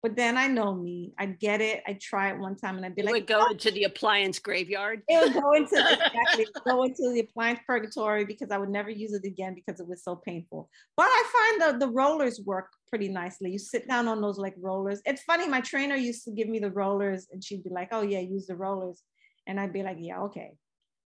but 0.04 0.16
then 0.16 0.36
I 0.38 0.48
know 0.48 0.74
me. 0.76 1.14
I'd 1.18 1.40
get 1.40 1.62
it. 1.62 1.84
I'd 1.88 2.02
try 2.02 2.32
it 2.32 2.40
one 2.40 2.56
time, 2.58 2.76
and 2.78 2.86
I'd 2.86 2.96
be 2.96 3.02
You 3.02 3.06
like, 3.08 3.14
would 3.14 3.28
go 3.28 3.42
"Oh, 3.48 3.52
into 3.52 3.72
the 3.72 3.84
appliance 3.86 4.40
graveyard. 4.40 5.04
it 5.08 5.22
would 5.34 5.42
go 5.42 5.54
into 5.54 5.76
exactly 5.78 6.48
go 6.66 6.84
into 6.84 7.12
the 7.14 7.22
appliance 7.22 7.60
purgatory 7.66 8.26
because 8.26 8.52
I 8.52 8.58
would 8.58 8.70
never 8.70 8.90
use 8.90 9.14
it 9.14 9.24
again 9.26 9.54
because 9.56 9.80
it 9.80 9.88
was 9.88 10.04
so 10.04 10.16
painful. 10.16 10.70
But 10.98 11.06
I 11.08 11.24
find 11.60 11.80
the 11.80 11.86
the 11.86 11.92
rollers 11.92 12.42
work 12.46 12.68
pretty 12.90 13.08
nicely. 13.10 13.52
You 13.52 13.60
sit 13.60 13.88
down 13.88 14.08
on 14.08 14.22
those 14.22 14.38
like 14.38 14.56
rollers. 14.60 15.02
It's 15.06 15.22
funny. 15.24 15.48
My 15.48 15.62
trainer 15.62 15.96
used 15.96 16.26
to 16.26 16.32
give 16.32 16.50
me 16.50 16.60
the 16.60 16.72
rollers, 16.72 17.28
and 17.32 17.44
she'd 17.44 17.64
be 17.64 17.70
like, 17.70 17.90
"Oh 17.92 18.02
yeah, 18.02 18.20
use 18.20 18.48
the 18.48 18.56
rollers," 18.58 19.02
and 19.48 19.60
I'd 19.60 19.72
be 19.74 19.84
like, 19.84 19.98
"Yeah, 20.00 20.22
okay." 20.24 20.52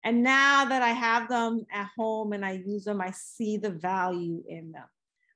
And 0.04 0.24
now 0.24 0.66
that 0.66 0.82
I 0.82 0.90
have 0.90 1.28
them 1.30 1.64
at 1.72 1.88
home 1.96 2.34
and 2.34 2.44
I 2.44 2.54
use 2.54 2.86
them, 2.86 3.00
I 3.02 3.12
see 3.12 3.58
the 3.58 3.70
value 3.70 4.44
in 4.48 4.72
them. 4.72 4.88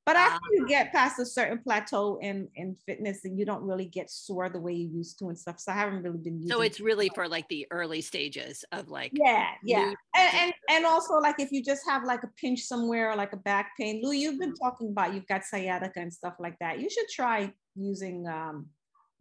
But 0.05 0.17
after 0.17 0.45
you 0.51 0.67
get 0.67 0.91
past 0.91 1.19
a 1.19 1.25
certain 1.25 1.57
plateau 1.57 2.19
in 2.21 2.47
in 2.55 2.75
fitness, 2.85 3.25
and 3.25 3.39
you 3.39 3.45
don't 3.45 3.63
really 3.63 3.85
get 3.85 4.11
sore 4.11 4.49
the 4.49 4.59
way 4.59 4.73
you 4.73 4.87
used 4.87 5.17
to 5.19 5.29
and 5.29 5.37
stuff. 5.37 5.59
So 5.59 5.71
I 5.71 5.75
haven't 5.75 6.03
really 6.03 6.19
been 6.19 6.35
using. 6.35 6.51
So 6.51 6.61
it's 6.61 6.79
really 6.79 7.09
for 7.15 7.27
like 7.27 7.47
the 7.49 7.65
early 7.71 8.01
stages 8.01 8.63
of 8.71 8.89
like 8.89 9.11
Yeah, 9.15 9.47
yeah. 9.63 9.93
And, 10.15 10.35
and 10.35 10.53
and 10.69 10.85
also 10.85 11.15
like 11.15 11.39
if 11.39 11.51
you 11.51 11.63
just 11.63 11.81
have 11.87 12.03
like 12.03 12.23
a 12.23 12.29
pinch 12.39 12.61
somewhere 12.61 13.09
or 13.11 13.15
like 13.15 13.33
a 13.33 13.37
back 13.37 13.71
pain, 13.79 14.01
Lou, 14.03 14.11
you've 14.11 14.39
been 14.39 14.53
talking 14.53 14.89
about 14.89 15.15
you've 15.15 15.27
got 15.27 15.43
sciatica 15.43 15.99
and 15.99 16.13
stuff 16.13 16.35
like 16.39 16.59
that. 16.59 16.79
You 16.79 16.89
should 16.89 17.07
try 17.09 17.51
using 17.75 18.27
um 18.27 18.67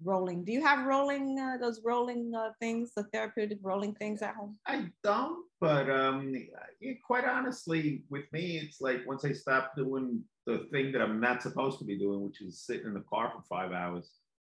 rolling. 0.05 0.45
Do 0.45 0.53
you 0.53 0.65
have 0.65 0.87
rolling 0.87 1.39
uh, 1.39 1.57
those 1.61 1.81
rolling 1.85 2.33
uh, 2.35 2.51
things, 2.61 2.93
the 2.97 3.05
therapeutic 3.05 3.59
rolling 3.63 3.95
things 3.95 4.23
at 4.23 4.35
home? 4.35 4.57
I 4.67 4.87
don't, 5.03 5.45
but 5.61 5.91
um, 5.91 6.35
yeah, 6.81 6.93
quite 7.05 7.25
honestly, 7.25 8.05
with 8.11 8.25
me, 8.33 8.59
it's 8.59 8.81
like 8.81 9.07
once 9.07 9.25
I 9.25 9.33
stop 9.33 9.73
doing 9.77 10.23
the 10.47 10.67
thing 10.73 10.93
that 10.93 11.03
I'm 11.03 11.21
not 11.21 11.43
supposed 11.43 11.79
to 11.79 11.85
be 11.85 11.99
doing, 11.99 12.23
which 12.23 12.43
is 12.43 12.61
sitting 12.61 12.87
in 12.87 12.95
the 12.95 13.05
car 13.09 13.33
for 13.35 13.43
five 13.49 13.73
hours, 13.73 14.11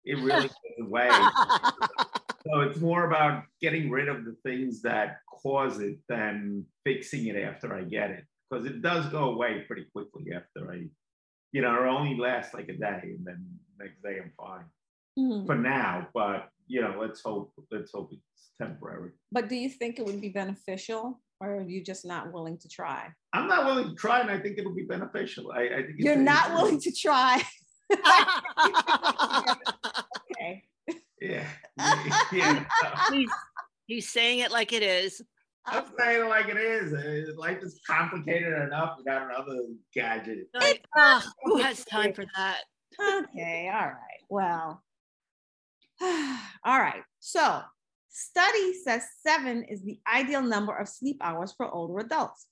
it 0.04 0.16
really 0.16 0.48
goes 0.78 0.86
away. 0.86 1.10
so 2.46 2.60
it's 2.60 2.80
more 2.80 3.06
about 3.06 3.44
getting 3.60 3.90
rid 3.90 4.08
of 4.08 4.24
the 4.24 4.36
things 4.44 4.82
that 4.82 5.18
cause 5.42 5.80
it 5.80 5.98
than 6.08 6.64
fixing 6.84 7.26
it 7.26 7.36
after 7.36 7.74
I 7.74 7.82
get 7.82 8.10
it, 8.10 8.24
because 8.50 8.66
it 8.66 8.82
does 8.82 9.06
go 9.06 9.30
away 9.30 9.64
pretty 9.66 9.86
quickly 9.92 10.32
after 10.34 10.72
I, 10.72 10.86
you 11.52 11.62
know, 11.62 11.74
it 11.74 11.86
only 11.86 12.18
lasts 12.18 12.54
like 12.54 12.68
a 12.68 12.76
day, 12.76 13.00
and 13.02 13.24
then 13.24 13.46
next 13.78 14.02
day 14.02 14.18
I'm 14.22 14.32
fine 14.36 14.64
Mhm. 15.18 15.46
for 15.46 15.56
now. 15.56 16.08
But 16.14 16.48
you 16.66 16.80
know, 16.80 16.98
let's 17.00 17.20
hope 17.22 17.52
let's 17.70 17.92
hope 17.92 18.10
it's 18.12 18.50
temporary. 18.60 19.12
But 19.32 19.48
do 19.48 19.54
you 19.56 19.68
think 19.68 19.98
it 19.98 20.06
would 20.06 20.20
be 20.20 20.30
beneficial, 20.30 21.20
or 21.40 21.56
are 21.56 21.62
you 21.62 21.82
just 21.82 22.04
not 22.04 22.32
willing 22.32 22.58
to 22.58 22.68
try? 22.68 23.08
I'm 23.32 23.48
not 23.48 23.66
willing 23.66 23.90
to 23.90 23.94
try, 23.94 24.20
and 24.20 24.30
I 24.30 24.38
think 24.38 24.58
it'll 24.58 24.74
be 24.74 24.84
beneficial. 24.84 25.52
I, 25.52 25.62
I 25.62 25.82
think 25.82 25.96
You're 25.98 26.16
not 26.16 26.52
willing 26.52 26.80
to 26.80 26.92
try. 26.92 27.42
Okay. 30.38 30.64
Yeah, 31.20 31.46
yeah. 32.32 32.64
he's, 33.10 33.30
he's 33.86 34.10
saying 34.10 34.40
it 34.40 34.50
like 34.50 34.72
it 34.72 34.82
is. 34.82 35.22
I'm 35.66 35.84
saying 35.98 36.24
it 36.24 36.28
like 36.28 36.48
it 36.48 36.56
is. 36.56 36.92
Uh, 36.92 37.32
Life 37.40 37.62
is 37.62 37.80
complicated 37.86 38.52
enough 38.52 38.98
without 38.98 39.30
another 39.30 39.60
gadget. 39.94 40.48
Like, 40.54 40.84
"Ah, 40.96 41.24
who 41.42 41.56
has 41.58 41.84
time 41.84 42.12
for 42.12 42.24
that? 42.36 42.62
okay, 43.00 43.70
all 43.72 43.86
right. 43.86 44.20
Well, 44.28 44.82
all 46.02 46.78
right. 46.78 47.02
So, 47.20 47.62
study 48.08 48.74
says 48.84 49.04
seven 49.26 49.64
is 49.64 49.82
the 49.82 49.98
ideal 50.12 50.42
number 50.42 50.76
of 50.76 50.88
sleep 50.88 51.18
hours 51.20 51.54
for 51.56 51.70
older 51.70 51.98
adults. 51.98 52.46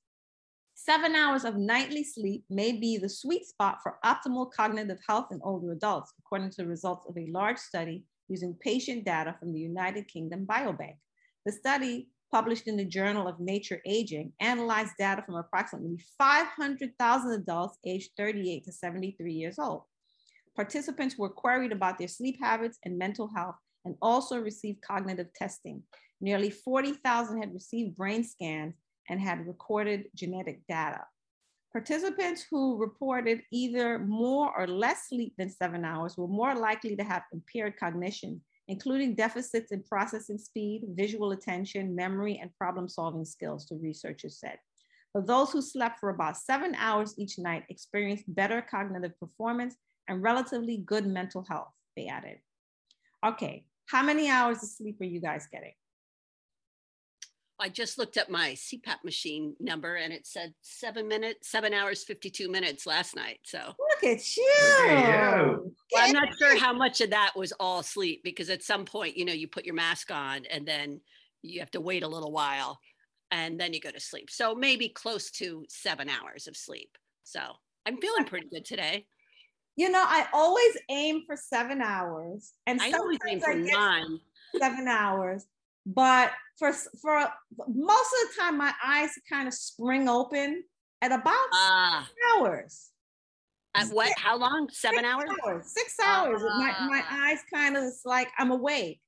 Seven 0.75 1.15
hours 1.15 1.45
of 1.45 1.57
nightly 1.57 2.03
sleep 2.03 2.45
may 2.51 2.73
be 2.73 2.99
the 2.99 3.09
sweet 3.09 3.47
spot 3.47 3.79
for 3.83 3.99
optimal 4.05 4.51
cognitive 4.51 4.99
health 5.07 5.29
in 5.31 5.41
older 5.45 5.73
adults, 5.73 6.13
according 6.19 6.51
to 6.51 6.57
the 6.59 6.67
results 6.67 7.07
of 7.09 7.17
a 7.17 7.31
large 7.31 7.59
study 7.59 8.05
using 8.29 8.55
patient 8.61 9.05
data 9.05 9.35
from 9.39 9.53
the 9.53 9.61
United 9.61 10.09
Kingdom 10.09 10.47
Biobank. 10.47 10.97
The 11.47 11.53
study, 11.53 12.09
published 12.33 12.67
in 12.67 12.77
the 12.77 12.85
Journal 12.85 13.29
of 13.29 13.39
Nature 13.39 13.81
Aging, 13.87 14.33
analyzed 14.41 14.93
data 14.99 15.23
from 15.23 15.37
approximately 15.37 16.01
500,000 16.19 17.31
adults 17.31 17.79
aged 17.85 18.11
38 18.17 18.65
to 18.65 18.73
73 18.73 19.33
years 19.33 19.59
old. 19.59 19.83
Participants 20.57 21.19
were 21.19 21.29
queried 21.29 21.73
about 21.73 21.99
their 21.99 22.09
sleep 22.09 22.39
habits 22.41 22.79
and 22.85 22.97
mental 22.97 23.29
health 23.35 23.57
and 23.85 23.97
also 24.01 24.39
received 24.41 24.83
cognitive 24.83 25.33
testing. 25.35 25.83
Nearly 26.21 26.51
40,000 26.51 27.41
had 27.41 27.53
received 27.53 27.97
brain 27.97 28.23
scans 28.25 28.75
and 29.09 29.21
had 29.21 29.47
recorded 29.47 30.07
genetic 30.15 30.61
data. 30.69 31.03
Participants 31.73 32.47
who 32.49 32.79
reported 32.79 33.43
either 33.51 33.99
more 33.99 34.57
or 34.57 34.69
less 34.69 35.09
sleep 35.09 35.35
than 35.37 35.51
seven 35.51 35.85
hours 35.85 36.17
were 36.17 36.29
more 36.29 36.55
likely 36.55 36.95
to 36.95 37.03
have 37.03 37.25
impaired 37.33 37.77
cognition, 37.77 38.41
including 38.69 39.17
deficits 39.17 39.73
in 39.73 39.83
processing 39.83 40.39
speed, 40.39 40.85
visual 40.91 41.33
attention, 41.33 41.97
memory, 41.97 42.39
and 42.41 42.55
problem 42.55 42.89
solving 42.89 43.25
skills, 43.25 43.67
the 43.67 43.77
researchers 43.77 44.39
said. 44.39 44.57
But 45.13 45.27
those 45.27 45.51
who 45.51 45.61
slept 45.61 45.99
for 45.99 46.11
about 46.11 46.37
seven 46.37 46.77
hours 46.77 47.15
each 47.19 47.39
night 47.39 47.65
experienced 47.69 48.25
better 48.29 48.63
cognitive 48.63 49.19
performance 49.19 49.75
and 50.09 50.23
relatively 50.23 50.77
good 50.79 51.07
mental 51.07 51.45
health, 51.49 51.73
they 51.97 52.07
added. 52.07 52.39
Okay, 53.25 53.65
how 53.87 54.03
many 54.03 54.29
hours 54.29 54.63
of 54.63 54.69
sleep 54.69 55.01
are 55.01 55.05
you 55.05 55.21
guys 55.21 55.47
getting? 55.51 55.73
I 57.61 57.69
just 57.69 57.99
looked 57.99 58.17
at 58.17 58.31
my 58.31 58.51
CPAP 58.51 59.05
machine 59.05 59.55
number 59.61 59.95
and 59.95 60.13
it 60.13 60.27
said 60.27 60.55
seven 60.61 61.07
minutes, 61.07 61.51
seven 61.51 61.73
hours, 61.73 62.03
52 62.03 62.51
minutes 62.51 62.85
last 62.85 63.15
night. 63.15 63.39
So 63.45 63.59
Look 63.59 64.13
at 64.13 64.37
you. 64.37 64.43
Look 64.59 64.91
at 64.91 65.47
you. 65.47 65.75
well, 65.93 66.05
I'm 66.05 66.13
not 66.13 66.29
sure 66.37 66.59
how 66.59 66.73
much 66.73 67.01
of 67.01 67.11
that 67.11 67.33
was 67.37 67.53
all 67.61 67.83
sleep 67.83 68.23
because 68.25 68.51
at 68.51 68.65
some 68.65 68.85
point, 68.85 69.17
you 69.17 69.25
know, 69.25 69.33
you 69.33 69.47
put 69.47 69.65
your 69.65 69.77
mask 69.77 70.11
on 70.11 70.45
and 70.51 70.67
then 70.67 71.01
you 71.43 71.61
have 71.61 71.71
to 71.73 71.81
wait 71.81 72.03
a 72.03 72.09
little 72.09 72.33
while 72.33 72.81
and 73.31 73.59
then 73.59 73.73
you 73.73 73.81
go 73.81 73.91
to 73.91 74.01
sleep. 74.01 74.31
So 74.31 74.55
maybe 74.55 74.89
close 74.89 75.31
to 75.33 75.65
seven 75.69 76.09
hours 76.09 76.49
of 76.49 76.57
sleep. 76.57 76.91
So 77.23 77.41
I'm 77.87 77.99
feeling 77.99 78.25
pretty 78.25 78.49
good 78.49 78.65
today. 78.65 79.07
You 79.77 79.91
know, 79.91 80.05
I 80.07 80.27
always 80.33 80.77
aim 80.89 81.23
for 81.27 81.37
seven 81.37 81.83
hours, 81.83 82.53
and 82.67 82.81
I 82.81 82.93
always 82.93 83.19
aim 83.29 83.41
sometimes 83.41 83.67
I 83.67 83.67
get 83.71 83.73
nine. 83.79 84.21
seven 84.61 84.87
hours. 84.89 85.47
But 85.87 86.31
for 86.59 86.73
for 87.03 87.29
most 87.69 88.15
of 88.23 88.29
the 88.29 88.41
time, 88.41 88.57
my 88.57 88.73
eyes 88.85 89.11
kind 89.29 89.49
of 89.49 89.55
spring 89.55 90.09
open 90.09 90.63
at 91.03 91.11
about 91.13 91.49
Ah, 91.53 92.07
six 92.09 92.21
hours. 92.37 92.91
at 93.75 93.89
what? 93.89 94.13
How 94.17 94.37
long? 94.37 94.69
Seven 94.71 95.01
Six 95.05 95.13
hours? 95.45 95.73
Six 95.73 95.95
hours. 96.01 96.43
my 96.43 96.75
my 96.87 97.03
Ah. 97.11 97.27
eyes 97.27 97.41
kind 97.53 97.77
of 97.77 97.83
is 97.85 98.03
like 98.05 98.31
I'm 98.39 98.53
awake, 98.53 99.01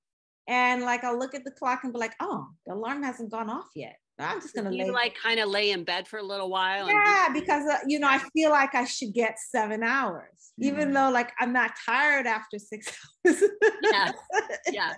and 0.48 0.82
like 0.82 1.04
I'll 1.04 1.18
look 1.18 1.34
at 1.34 1.44
the 1.44 1.52
clock 1.52 1.84
and 1.84 1.92
be 1.92 1.98
like, 2.00 2.14
oh, 2.20 2.48
the 2.66 2.74
alarm 2.74 3.04
hasn't 3.04 3.30
gone 3.30 3.48
off 3.48 3.68
yet. 3.76 3.96
I'm 4.18 4.40
just 4.40 4.54
gonna 4.54 4.72
you 4.72 4.92
like 4.92 5.14
kind 5.14 5.38
of 5.40 5.48
lay 5.48 5.70
in 5.70 5.84
bed 5.84 6.08
for 6.08 6.18
a 6.18 6.22
little 6.22 6.48
while? 6.48 6.86
and 6.88 6.98
yeah, 7.06 7.28
because 7.32 7.68
uh, 7.68 7.78
you 7.86 7.98
know 7.98 8.08
I 8.08 8.18
feel 8.32 8.50
like 8.50 8.74
I 8.74 8.84
should 8.84 9.12
get 9.12 9.38
seven 9.38 9.82
hours, 9.82 10.52
even 10.58 10.90
Mhm. 10.90 10.94
though 10.94 11.10
like 11.10 11.32
I'm 11.38 11.52
not 11.52 11.72
tired 11.84 12.26
after 12.26 12.58
six 12.58 12.96
hours. 13.26 13.42
Yeah. 13.82 14.12
yeah. 14.72 14.94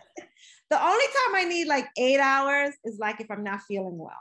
The 0.70 0.82
only 0.84 1.04
time 1.06 1.34
I 1.34 1.44
need 1.44 1.66
like 1.66 1.88
eight 1.96 2.20
hours 2.20 2.74
is 2.84 2.98
like 2.98 3.20
if 3.20 3.30
I'm 3.30 3.42
not 3.42 3.62
feeling 3.62 3.96
well. 3.98 4.12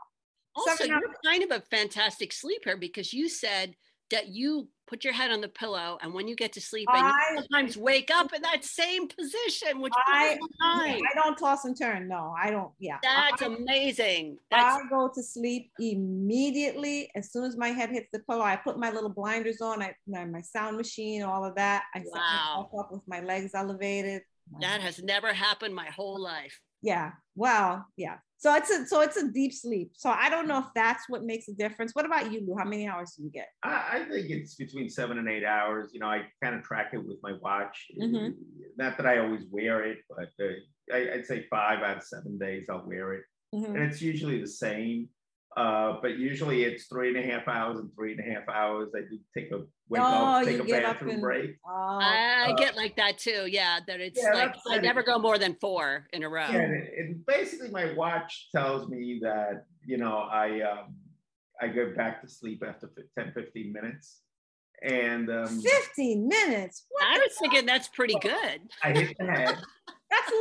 Also, 0.55 0.75
Seven 0.75 0.99
you're 0.99 1.13
kind 1.23 1.43
of 1.43 1.51
a 1.51 1.62
fantastic 1.69 2.33
sleeper 2.33 2.75
because 2.77 3.13
you 3.13 3.29
said 3.29 3.75
that 4.10 4.29
you 4.29 4.69
put 4.88 5.04
your 5.04 5.13
head 5.13 5.32
on 5.32 5.41
the 5.41 5.50
pillow 5.50 5.97
and 6.02 6.13
when 6.13 6.28
you 6.28 6.36
get 6.36 6.54
to 6.54 6.62
sleep 6.62 6.88
and 6.91 7.06
I- 7.06 7.12
you 7.34 7.38
sometimes 7.41 7.78
wake 7.78 8.10
up 8.10 8.34
in 8.34 8.41
that 8.43 8.63
same 8.63 9.08
position, 9.08 9.82
which 9.82 9.93
I. 10.08 10.39
I 10.62 11.00
don't 11.13 11.38
toss 11.38 11.65
and 11.65 11.78
turn. 11.78 12.08
No, 12.08 12.34
I 12.41 12.50
don't. 12.50 12.71
Yeah. 12.80 12.97
That's 13.04 13.41
I, 13.41 13.47
amazing. 13.47 14.38
That's 14.50 14.78
I 14.84 14.89
go 14.89 15.12
to 15.13 15.21
sleep 15.21 15.71
immediately 15.80 17.10
as 17.15 17.32
soon 17.32 17.43
as 17.43 17.58
my 17.58 17.69
head 17.69 17.89
hits 17.89 18.08
the 18.13 18.19
pillow. 18.19 18.41
I 18.43 18.56
put 18.56 18.80
my 18.80 18.89
little 18.91 19.10
blinders 19.10 19.62
on. 19.62 19.82
I 19.84 19.93
my, 20.08 20.41
sound 20.41 20.78
machine, 20.78 21.21
all 21.23 21.43
of 21.43 21.56
that. 21.56 21.84
I 21.93 22.00
set 22.00 22.08
Wow. 22.13 22.67
myself 22.71 22.86
up 22.86 22.91
with 22.91 23.02
my 23.08 23.20
legs 23.22 23.51
elevated. 23.53 24.22
that 24.61 24.80
has 24.80 25.03
never 25.03 25.34
happened 25.34 25.76
my 25.76 25.88
whole 25.88 26.20
life. 26.20 26.57
Yeah. 26.88 27.11
Well, 27.35 27.85
yeah. 27.97 28.15
So 28.39 28.53
it's 28.55 28.69
a 28.69 28.85
so 28.85 29.01
it's 29.01 29.17
a 29.17 29.27
deep 29.31 29.51
sleep. 29.53 29.91
So 29.95 30.09
I 30.09 30.29
don't 30.29 30.47
know 30.47 30.59
if 30.59 30.67
that's 30.75 31.03
what 31.09 31.23
makes 31.23 31.47
a 31.49 31.53
difference. 31.53 31.91
What 31.93 32.05
about 32.05 32.31
you, 32.31 32.39
Lou? 32.47 32.55
How 32.57 32.65
many 32.65 32.88
hours 32.88 33.13
do 33.17 33.23
you 33.23 33.31
get? 33.31 33.47
I, 33.63 33.75
I 33.93 34.05
think 34.09 34.29
it's 34.29 34.55
between 34.55 34.88
seven 34.89 35.17
and 35.17 35.27
eight 35.27 35.43
hours. 35.43 35.89
You 35.93 35.99
know, 35.99 36.07
I 36.07 36.19
kind 36.43 36.55
of 36.55 36.63
track 36.63 36.91
it 36.93 37.03
with 37.05 37.17
my 37.23 37.33
watch. 37.41 37.77
Mhm. 38.01 38.33
Not 38.77 38.95
that 38.97 39.05
I 39.05 39.17
always 39.19 39.43
wear 39.51 39.83
it, 39.91 39.97
but 40.09 40.29
uh, 40.39 40.95
I, 40.95 41.15
I'd 41.15 41.25
say 41.25 41.45
five 41.49 41.79
out 41.83 41.97
of 41.97 42.03
seven 42.03 42.38
days 42.38 42.67
I'll 42.69 42.85
wear 42.88 43.13
it, 43.15 43.23
Mhm. 43.55 43.69
and 43.75 43.77
it's 43.88 44.01
usually 44.01 44.39
the 44.39 44.47
same. 44.65 45.09
Uh, 45.58 45.97
but 46.03 46.20
usually 46.20 46.64
it's 46.66 46.86
three 46.86 47.08
and 47.08 47.18
a 47.18 47.22
half 47.34 47.47
hours 47.47 47.80
and 47.80 47.89
three 47.95 48.12
and 48.12 48.20
a 48.20 48.32
half 48.32 48.47
hours. 48.47 48.89
I 48.95 48.99
do 49.10 49.18
take 49.36 49.51
a 49.51 49.64
wake 49.89 50.01
Oh, 50.01 50.05
up, 50.05 50.45
take 50.45 50.58
you 50.58 50.62
a 50.64 50.66
get 50.68 50.86
up 50.86 50.93
bathroom 50.93 51.14
and- 51.14 51.22
break. 51.22 51.55
Oh, 51.68 51.97
I 51.99 52.49
uh, 52.51 52.55
get 52.55 52.76
like 52.76 52.95
that 52.97 53.18
too. 53.18 53.47
Yeah, 53.49 53.80
that 53.88 53.99
it's 53.99 54.22
Yeah, 54.22 54.34
like 54.36 54.55
I 54.70 54.78
never 54.78 55.01
go 55.01 55.18
more 55.18 55.39
than 55.39 55.55
four 55.60 56.05
in 56.14 56.22
a 56.22 56.30
row. 56.30 56.45
Yeah, 56.47 56.60
and, 56.60 56.74
and 56.88 57.26
basically 57.26 57.72
my 57.72 57.91
watch 57.93 58.49
tells 58.55 58.88
me 58.88 59.20
that 59.24 59.66
you 59.84 59.97
know 59.97 60.18
I 60.32 60.62
um, 60.62 60.95
I 61.60 61.70
go 61.70 61.91
back 61.95 62.22
to 62.22 62.30
sleep 62.30 62.62
after 62.68 62.88
10, 63.18 63.32
15 63.34 63.74
minutes. 63.74 64.20
And 64.84 65.28
um, 65.32 65.60
15 65.60 66.28
minutes. 66.28 66.86
What 66.89 67.03
I 67.03 67.16
the 67.18 67.22
was 67.22 67.36
thinking 67.39 67.66
that's 67.66 67.88
pretty 67.88 68.14
good. 68.22 68.60
I 68.84 68.91
hit 68.91 69.18
the 69.18 69.26
head. 69.26 69.58
That's 70.12 70.32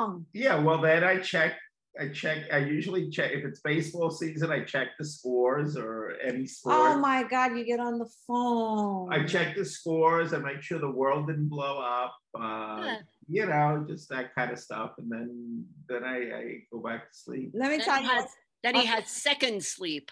long. 0.00 0.26
Yeah, 0.32 0.58
well, 0.60 0.80
then 0.80 1.04
I 1.04 1.18
check. 1.18 1.56
I 2.00 2.08
check. 2.08 2.44
I 2.52 2.58
usually 2.58 3.10
check 3.10 3.32
if 3.32 3.44
it's 3.44 3.60
baseball 3.60 4.10
season. 4.10 4.50
I 4.50 4.64
check 4.64 4.88
the 4.98 5.04
scores 5.04 5.76
or 5.76 6.14
any 6.26 6.46
sport. 6.46 6.74
Oh 6.78 6.98
my 6.98 7.22
God, 7.24 7.56
you 7.56 7.64
get 7.64 7.80
on 7.80 7.98
the 7.98 8.08
phone. 8.26 9.12
I 9.12 9.24
check 9.24 9.54
the 9.56 9.64
scores. 9.64 10.32
I 10.32 10.38
make 10.38 10.62
sure 10.62 10.78
the 10.78 10.90
world 10.90 11.26
didn't 11.26 11.48
blow 11.48 11.78
up. 11.80 12.14
Uh, 12.34 12.82
Yeah. 12.84 12.98
You 13.28 13.46
know, 13.46 13.84
just 13.88 14.08
that 14.08 14.34
kind 14.34 14.50
of 14.50 14.58
stuff, 14.58 14.92
and 14.98 15.10
then 15.10 15.64
then 15.88 16.02
I, 16.02 16.16
I 16.38 16.42
go 16.72 16.80
back 16.80 17.10
to 17.10 17.16
sleep. 17.16 17.52
Let 17.54 17.70
me 17.70 17.76
Then 17.76 17.86
tell 17.86 17.98
he 17.98 18.04
you. 18.04 18.10
has, 18.10 18.24
then 18.62 18.74
he 18.74 18.86
has 18.86 19.08
second 19.08 19.62
sleep. 19.62 20.10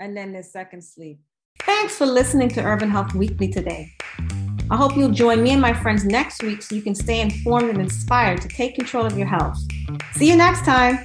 and 0.00 0.16
then 0.16 0.32
the 0.32 0.42
second 0.42 0.82
sleep. 0.82 1.18
Thanks 1.62 1.96
for 1.96 2.06
listening 2.06 2.48
to 2.50 2.62
Urban 2.62 2.90
Health 2.90 3.14
Weekly 3.14 3.48
today. 3.48 3.90
I 4.70 4.76
hope 4.76 4.96
you'll 4.96 5.10
join 5.10 5.42
me 5.42 5.50
and 5.50 5.60
my 5.60 5.72
friends 5.74 6.04
next 6.04 6.42
week 6.42 6.62
so 6.62 6.74
you 6.74 6.82
can 6.82 6.94
stay 6.94 7.20
informed 7.20 7.70
and 7.70 7.80
inspired 7.80 8.40
to 8.42 8.48
take 8.48 8.74
control 8.74 9.04
of 9.06 9.16
your 9.18 9.26
health. 9.26 9.58
See 10.16 10.28
you 10.28 10.36
next 10.36 10.64
time. 10.64 11.04